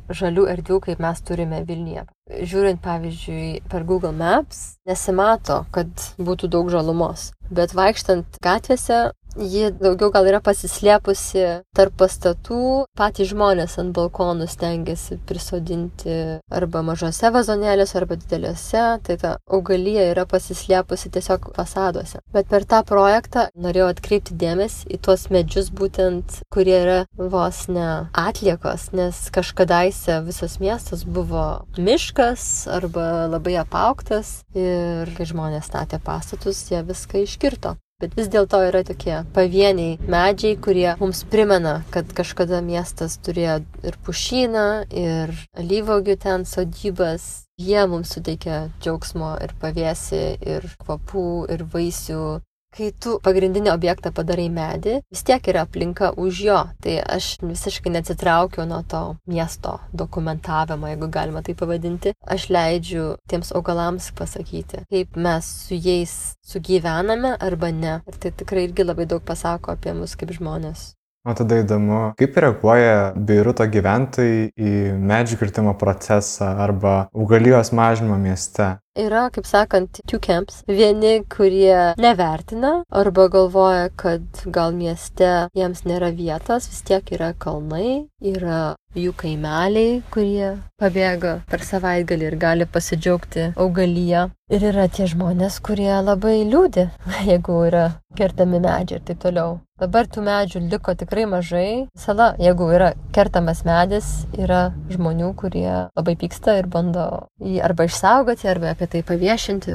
žalių 0.09 0.47
erdvių, 0.55 0.79
kaip 0.87 1.03
mes 1.03 1.21
turime 1.21 1.61
Vilniuje. 1.67 2.07
Žiūrint, 2.31 2.81
pavyzdžiui, 2.81 3.61
per 3.69 3.85
Google 3.85 4.13
Maps, 4.15 4.79
nesimato, 4.89 5.65
kad 5.75 5.89
būtų 6.17 6.49
daug 6.49 6.71
žalumos. 6.73 7.29
Bet 7.51 7.75
vaikštant 7.77 8.39
gatvėse 8.41 9.11
Ji 9.39 9.69
daugiau 9.79 10.09
gal 10.11 10.25
yra 10.27 10.41
pasislėpusi 10.43 11.43
tarp 11.77 11.93
pastatų, 12.01 12.83
patys 12.99 13.29
žmonės 13.31 13.77
ant 13.79 13.93
balkonų 13.95 14.43
stengiasi 14.51 15.21
prisodinti 15.27 16.15
arba 16.51 16.81
mažose 16.83 17.29
vazonėlėse, 17.31 17.95
arba 17.95 18.17
dideliuose, 18.19 18.81
tai 19.07 19.15
ta 19.21 19.37
augalija 19.47 20.09
yra 20.11 20.25
pasislėpusi 20.27 21.13
tiesiog 21.15 21.47
fasaduose. 21.55 22.19
Bet 22.35 22.49
per 22.51 22.67
tą 22.67 22.81
projektą 22.87 23.45
norėjau 23.55 23.93
atkreipti 23.93 24.35
dėmesį 24.41 24.91
į 24.97 24.99
tuos 25.07 25.23
medžius 25.31 25.71
būtent, 25.71 26.41
kurie 26.51 26.75
yra 26.81 26.97
vos 27.15 27.69
ne 27.71 27.87
atliekos, 28.11 28.89
nes 28.91 29.21
kažkadaise 29.31 30.19
visas 30.27 30.57
miestas 30.59 31.05
buvo 31.07 31.45
miškas 31.79 32.67
arba 32.67 33.29
labai 33.31 33.55
apauktas 33.63 34.41
ir 34.51 35.15
kai 35.15 35.29
žmonės 35.31 35.71
statė 35.71 36.01
pastatus, 36.03 36.65
jie 36.67 36.83
viską 36.83 37.23
iškirto. 37.23 37.77
Bet 38.01 38.17
vis 38.17 38.29
dėlto 38.33 38.59
yra 38.67 38.83
tokie 38.87 39.21
pavieniai 39.35 39.97
medžiai, 40.11 40.57
kurie 40.57 40.89
mums 40.99 41.23
primena, 41.31 41.81
kad 41.93 42.09
kažkada 42.17 42.61
miestas 42.65 43.17
turėjo 43.25 43.61
ir 43.87 43.97
pušyną, 44.05 44.67
ir 44.89 45.33
alyvogių 45.57 46.17
ten 46.25 46.45
sodybas. 46.49 47.47
Jie 47.61 47.81
mums 47.85 48.15
suteikia 48.15 48.71
džiaugsmo 48.81 49.35
ir 49.45 49.53
pavėsi, 49.61 50.23
ir 50.41 50.65
kvapų, 50.81 51.27
ir 51.53 51.61
vaisių, 51.69 52.23
Kai 52.71 52.93
tu 53.03 53.17
pagrindinį 53.19 53.67
objektą 53.73 54.13
padarai 54.15 54.45
medį, 54.53 54.93
vis 55.11 55.25
tiek 55.27 55.47
yra 55.51 55.65
aplinka 55.65 56.13
už 56.15 56.37
jo. 56.45 56.59
Tai 56.83 56.93
aš 57.17 57.33
visiškai 57.43 57.91
neatsitraukiu 57.91 58.63
nuo 58.69 58.79
to 58.87 59.01
miesto 59.27 59.73
dokumentavimo, 59.91 60.87
jeigu 60.87 61.09
galima 61.11 61.43
tai 61.43 61.57
pavadinti. 61.59 62.15
Aš 62.23 62.47
leidžiu 62.55 63.09
tiems 63.27 63.51
augalams 63.59 64.07
pasakyti, 64.15 64.85
kaip 64.87 65.19
mes 65.19 65.51
su 65.67 65.75
jais 65.75 66.15
sugyvename 66.47 67.35
arba 67.43 67.73
ne. 67.75 67.99
Ir 68.07 68.23
tai 68.23 68.31
tikrai 68.39 68.69
irgi 68.69 68.87
labai 68.87 69.09
daug 69.09 69.27
pasako 69.27 69.75
apie 69.75 69.91
mus 69.97 70.15
kaip 70.15 70.31
žmonės. 70.39 70.93
O 71.21 71.35
tada 71.37 71.59
įdomu, 71.61 71.97
kaip 72.17 72.37
reaguoja 72.41 73.11
Beiruto 73.13 73.67
gyventojai 73.69 74.47
į 74.57 74.71
medžių 74.97 75.37
kirtimo 75.37 75.75
procesą 75.77 76.55
arba 76.63 76.95
augalijos 77.13 77.69
mažinimą 77.77 78.17
mieste? 78.23 78.71
Yra, 78.99 79.29
kaip 79.31 79.45
sakant, 79.45 80.01
two 80.05 80.19
camps. 80.19 80.63
Vieni, 80.67 81.23
kurie 81.23 81.95
nevertina 81.97 82.83
arba 82.91 83.29
galvoja, 83.31 83.87
kad 83.95 84.43
gal 84.51 84.75
mieste 84.75 85.47
jiems 85.55 85.85
nėra 85.87 86.11
vietos, 86.11 86.67
vis 86.67 86.83
tiek 86.83 87.13
yra 87.15 87.31
kalnai, 87.31 88.09
yra 88.19 88.75
jų 88.91 89.13
kaimeliai, 89.15 90.01
kurie 90.11 90.57
pabėga 90.81 91.37
per 91.47 91.63
savaitgalį 91.63 92.27
ir 92.27 92.37
gali 92.41 92.67
pasidžiaugti 92.67 93.51
augalyje. 93.55 94.27
Ir 94.51 94.65
yra 94.67 94.89
tie 94.91 95.05
žmonės, 95.07 95.61
kurie 95.63 95.93
labai 96.03 96.41
liūdi, 96.43 96.89
jeigu 97.29 97.61
yra 97.69 97.85
kertami 98.19 98.59
medžiai 98.59 98.99
ir 98.99 99.05
taip 99.07 99.21
toliau. 99.23 99.61
Dabar 99.81 100.05
tų 100.05 100.21
medžių 100.25 100.59
liko 100.69 100.93
tikrai 100.93 101.23
mažai. 101.25 101.87
Sala, 101.97 102.33
jeigu 102.37 102.67
yra 102.75 102.91
kertamas 103.15 103.63
medis, 103.65 104.09
yra 104.37 104.75
žmonių, 104.91 105.31
kurie 105.39 105.87
labai 105.95 106.17
pyksta 106.19 106.59
ir 106.59 106.67
bando 106.69 107.07
jį 107.41 107.63
arba 107.65 107.87
išsaugoti, 107.87 108.49
arba 108.51 108.75
apie 108.81 108.87
tai 108.87 109.03
paviešinti. 109.05 109.71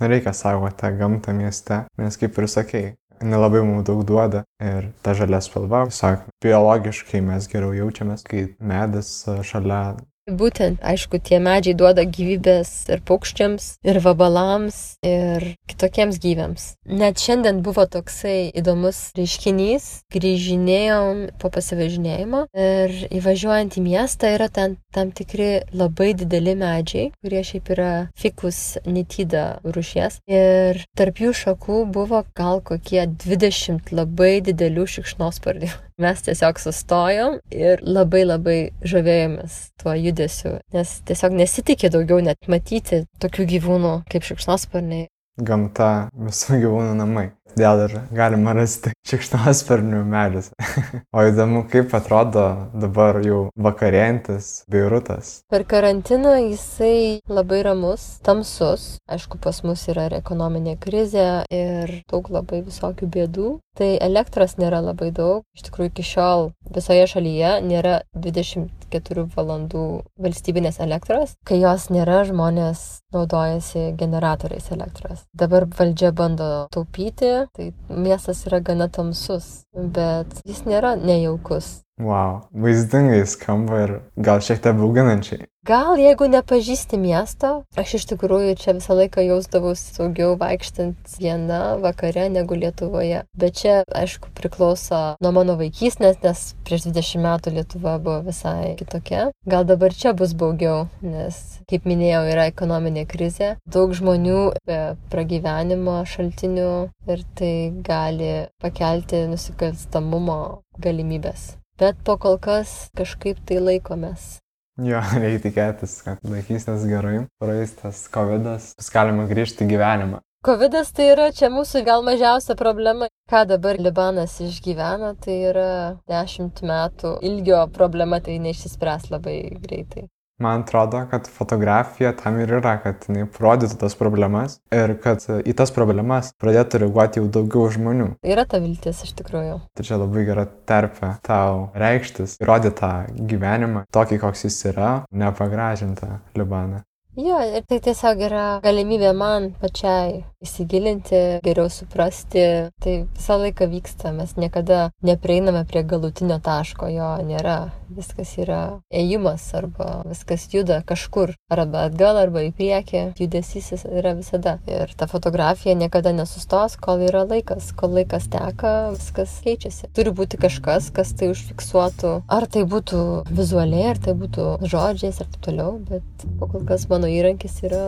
Nereikia 0.00 0.32
saugoti 0.32 0.76
tą 0.80 0.90
gamtą 0.98 1.32
mieste, 1.34 1.84
nes 1.98 2.16
kaip 2.18 2.38
ir 2.38 2.46
sakei, 2.50 2.86
nelabai 3.22 3.62
mums 3.62 3.86
daug 3.86 4.04
duoda 4.06 4.44
ir 4.62 4.90
ta 5.02 5.14
žalia 5.14 5.40
spalva, 5.42 5.84
sak, 5.94 6.26
biologiškai 6.42 7.20
mes 7.22 7.46
geriau 7.50 7.74
jaučiamės, 7.74 8.22
kai 8.26 8.48
medis 8.58 9.10
šalia 9.46 9.96
Būtent, 10.28 10.82
aišku, 10.84 11.22
tie 11.24 11.38
medžiai 11.40 11.72
duoda 11.78 12.04
gyvybės 12.04 12.70
ir 12.92 13.00
paukščiams, 13.08 13.68
ir 13.88 13.98
vabalams, 14.04 14.98
ir 15.00 15.54
kitokiems 15.70 16.18
gyviams. 16.20 16.66
Net 16.84 17.22
šiandien 17.22 17.62
buvo 17.64 17.86
toksai 17.88 18.50
įdomus 18.60 19.00
reiškinys, 19.16 19.88
grįžinėjom 20.12 21.24
po 21.40 21.48
pasivažinėjimo 21.54 22.44
ir 22.52 22.94
įvažiuojant 23.08 23.80
į 23.80 23.86
miestą 23.88 24.34
yra 24.36 24.50
ten 24.52 24.76
tam 24.92 25.14
tikri 25.16 25.64
labai 25.72 26.12
dideli 26.18 26.52
medžiai, 26.60 27.08
kurie 27.24 27.42
šiaip 27.48 27.72
yra 27.72 27.90
fikus 28.20 28.76
nitida 28.84 29.62
rušies. 29.64 30.20
Ir 30.28 30.84
tarp 30.92 31.24
jų 31.24 31.32
šakų 31.40 31.86
buvo 31.94 32.26
gal 32.36 32.60
kokie 32.60 33.06
20 33.08 33.94
labai 33.96 34.38
didelių 34.44 34.88
šikšnosparnių. 34.98 35.87
Mes 35.98 36.20
tiesiog 36.22 36.60
sustojom 36.62 37.32
ir 37.50 37.80
labai 37.82 38.20
labai 38.22 38.58
žavėjomės 38.86 39.54
tuo 39.82 39.96
judesiu, 39.98 40.52
nes 40.74 40.92
tiesiog 41.10 41.34
nesitikė 41.40 41.90
daugiau 41.90 42.22
net 42.22 42.46
matyti 42.46 43.00
tokių 43.18 43.48
gyvūnų 43.56 43.94
kaip 44.12 44.28
šikšnosparniai. 44.28 45.08
Gamta 45.42 45.88
visų 46.14 46.60
gyvūnų 46.62 46.94
namai. 47.00 47.26
Dėl 47.56 47.84
ir 47.86 47.94
galima 48.14 48.52
rasti 48.56 48.92
šikšnosparnių 49.08 50.02
medžius. 50.08 50.50
o 51.16 51.24
įdomu, 51.26 51.64
kaip 51.70 51.94
atrodo 51.96 52.44
dabar 52.74 53.20
jau 53.24 53.48
vakarėjantis 53.56 54.50
Beirutas. 54.70 55.38
Per 55.50 55.64
karantiną 55.68 56.36
jisai 56.50 57.20
labai 57.30 57.62
ramus, 57.66 58.18
tamsus. 58.26 58.98
Aišku, 59.08 59.40
pas 59.42 59.62
mus 59.64 59.86
yra 59.88 60.08
ir 60.10 60.18
ekonominė 60.20 60.76
krizė 60.82 61.28
ir 61.48 62.00
daug 62.10 62.28
labai 62.34 62.62
visokių 62.66 63.08
bėdų. 63.16 63.56
Tai 63.78 63.92
elektros 64.02 64.56
nėra 64.58 64.80
labai 64.82 65.12
daug. 65.14 65.44
Iš 65.54 65.68
tikrųjų, 65.68 65.92
iki 65.92 66.04
šiol 66.06 66.48
visoje 66.74 67.04
šalyje 67.12 67.52
nėra 67.62 68.00
24 68.10 69.28
valandų 69.36 69.84
valstybinės 70.18 70.80
elektros. 70.82 71.36
Kai 71.46 71.60
jos 71.62 71.86
nėra, 71.94 72.24
žmonės 72.26 73.04
naudojasi 73.14 73.92
generatoriais 74.00 74.66
elektros. 74.74 75.22
Dabar 75.30 75.68
valdžia 75.78 76.10
bando 76.12 76.66
taupyti, 76.74 77.37
tai 77.46 77.72
miestas 77.88 78.44
yra 78.48 78.60
gana 78.60 78.88
tamsus, 78.88 79.64
bet 79.74 80.40
jis 80.48 80.64
nėra 80.66 80.96
nejaukus. 80.98 81.82
Wow, 81.98 82.44
vaizdingai 82.54 83.24
skamba 83.26 83.78
ir 83.84 83.92
gal 84.16 84.42
šiek 84.44 84.60
tiek 84.62 84.76
bauginančiai. 84.78 85.48
Gal 85.66 85.98
jeigu 86.00 86.28
nepažįsti 86.30 86.96
miesto, 86.96 87.48
aš 87.76 87.96
iš 87.98 88.04
tikrųjų 88.12 88.54
čia 88.60 88.76
visą 88.76 88.94
laiką 88.96 89.24
jausdavausi 89.26 89.96
saugiau 89.96 90.36
vaikštant 90.38 91.16
viena 91.18 91.74
vakare 91.82 92.28
negu 92.30 92.56
Lietuvoje. 92.56 93.24
Bet 93.36 93.58
čia, 93.58 93.74
aišku, 93.90 94.30
priklauso 94.38 95.02
nuo 95.20 95.34
mano 95.34 95.58
vaikystės, 95.58 96.22
nes 96.22 96.46
prieš 96.64 96.86
20 96.86 97.20
metų 97.26 97.54
Lietuva 97.58 97.98
buvo 97.98 98.22
visai 98.30 98.78
kitokia. 98.78 99.28
Gal 99.44 99.66
dabar 99.68 99.92
čia 99.92 100.14
bus 100.16 100.32
baugiau, 100.38 100.86
nes, 101.02 101.42
kaip 101.68 101.84
minėjau, 101.90 102.24
yra 102.30 102.48
ekonominė 102.54 103.08
krizė. 103.10 103.56
Daug 103.66 103.92
žmonių 103.98 104.40
be 104.70 104.82
pragyvenimo 105.10 106.00
šaltinių 106.08 106.72
ir 107.10 107.28
tai 107.36 107.54
gali 107.84 108.34
pakelti 108.62 109.26
nusikalstamumo 109.34 110.42
galimybės 110.78 111.58
bet 111.78 111.98
po 112.04 112.18
kol 112.20 112.38
kas 112.42 112.90
kažkaip 112.98 113.40
tai 113.46 113.62
laikomės. 113.62 114.38
Jo, 114.78 115.02
reikia 115.22 115.42
tikėtis, 115.48 115.98
kad 116.06 116.22
laikysitės 116.22 116.86
gerai, 116.90 117.26
praeis 117.42 117.74
tas 117.80 118.04
COVID, 118.14 118.46
bus 118.78 118.90
galima 118.94 119.26
grįžti 119.30 119.66
į 119.66 119.72
gyvenimą. 119.74 120.22
COVID 120.46 120.76
tai 120.94 121.08
yra 121.10 121.32
čia 121.34 121.48
mūsų 121.50 121.82
gal 121.86 122.04
mažiausia 122.06 122.54
problema. 122.58 123.08
Ką 123.28 123.42
dabar 123.50 123.76
Libanas 123.82 124.36
išgyvena, 124.40 125.16
tai 125.18 125.34
yra 125.50 125.70
dešimt 126.08 126.62
metų 126.62 127.16
ilgio 127.26 127.64
problema, 127.74 128.20
tai 128.22 128.38
neišsispręs 128.44 129.10
labai 129.10 129.40
greitai. 129.58 130.06
Man 130.38 130.62
atrodo, 130.62 131.00
kad 131.10 131.26
fotografija 131.26 132.12
tam 132.16 132.36
ir 132.38 132.52
yra, 132.60 132.76
kad 132.78 133.02
jinai 133.08 133.24
parodytų 133.34 133.74
tas 133.80 133.96
problemas 133.98 134.60
ir 134.70 134.94
kad 135.02 135.24
į 135.26 135.54
tas 135.58 135.72
problemas 135.74 136.30
pradėtų 136.38 136.84
reaguoti 136.84 137.18
jau 137.18 137.26
daugiau 137.34 137.66
žmonių. 137.74 138.08
Yra 138.22 138.44
ta 138.46 138.60
viltis 138.62 139.02
iš 139.02 139.16
tikrųjų. 139.18 139.58
Tai 139.74 139.86
čia 139.88 139.98
labai 139.98 140.22
gera 140.28 140.46
terpė 140.46 141.16
tau 141.26 141.72
reikštis, 141.74 142.38
įrodyti 142.38 142.78
tą 142.78 142.92
gyvenimą, 143.32 143.88
tokį, 143.90 144.20
koks 144.22 144.46
jis 144.46 144.60
yra, 144.70 144.92
nepagražintą 145.10 146.20
Libaną. 146.38 146.84
Jo, 147.18 147.40
ir 147.42 147.64
tai 147.66 147.80
tiesiog 147.82 148.20
yra 148.28 148.42
galimybė 148.62 149.10
man 149.18 149.48
pačiai 149.58 150.20
įsigilinti, 150.44 151.40
geriau 151.42 151.68
suprasti. 151.70 152.44
Tai 152.82 152.94
visą 153.16 153.38
laiką 153.42 153.68
vyksta, 153.70 154.12
mes 154.14 154.36
niekada 154.38 154.90
neprieiname 155.02 155.64
prie 155.68 155.82
galutinio 155.84 156.38
taško, 156.42 156.90
jo 156.92 157.10
nėra. 157.26 157.58
Viskas 157.88 158.34
yra 158.36 158.60
ėjimas 158.92 159.46
arba 159.56 160.02
viskas 160.04 160.44
juda 160.52 160.82
kažkur, 160.86 161.32
arba 161.50 161.86
atgal, 161.88 162.18
arba 162.20 162.44
į 162.44 162.52
priekį. 162.58 163.04
Judesys 163.18 163.72
yra 163.88 164.12
visada. 164.18 164.58
Ir 164.68 164.92
ta 164.98 165.08
fotografija 165.10 165.74
niekada 165.78 166.12
nesustos, 166.12 166.76
kol 166.76 167.02
yra 167.08 167.24
laikas. 167.24 167.72
Kol 167.78 167.96
laikas 167.96 168.28
teka, 168.32 168.74
viskas 168.94 169.38
keičiasi. 169.44 169.90
Turi 169.96 170.12
būti 170.14 170.40
kažkas, 170.40 170.92
kas 170.94 171.14
tai 171.18 171.32
užfiksuotų. 171.32 172.12
Ar 172.28 172.46
tai 172.46 172.66
būtų 172.68 173.02
vizualiai, 173.32 173.88
ar 173.94 174.02
tai 174.04 174.14
būtų 174.20 174.50
žodžiais 174.68 175.18
ir 175.18 175.32
taip 175.32 175.42
toliau, 175.48 175.78
bet 175.88 176.28
kol 176.38 176.68
kas 176.68 176.86
mano 176.92 177.10
įrankis 177.10 177.62
yra 177.64 177.82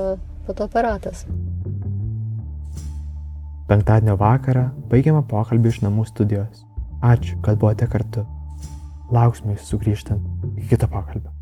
fotoaparatas. 0.49 1.27
Penktadienio 3.71 4.17
vakarą 4.19 4.65
baigiame 4.91 5.21
pokalbį 5.31 5.71
iš 5.71 5.77
namų 5.85 6.09
studijos. 6.09 6.65
Ačiū, 7.07 7.37
kad 7.45 7.61
buvote 7.63 7.87
kartu. 7.93 8.25
Lauksime 9.15 9.55
jūs 9.55 9.71
sugrįžtant 9.71 10.49
į 10.59 10.67
kitą 10.73 10.89
pokalbį. 10.91 11.40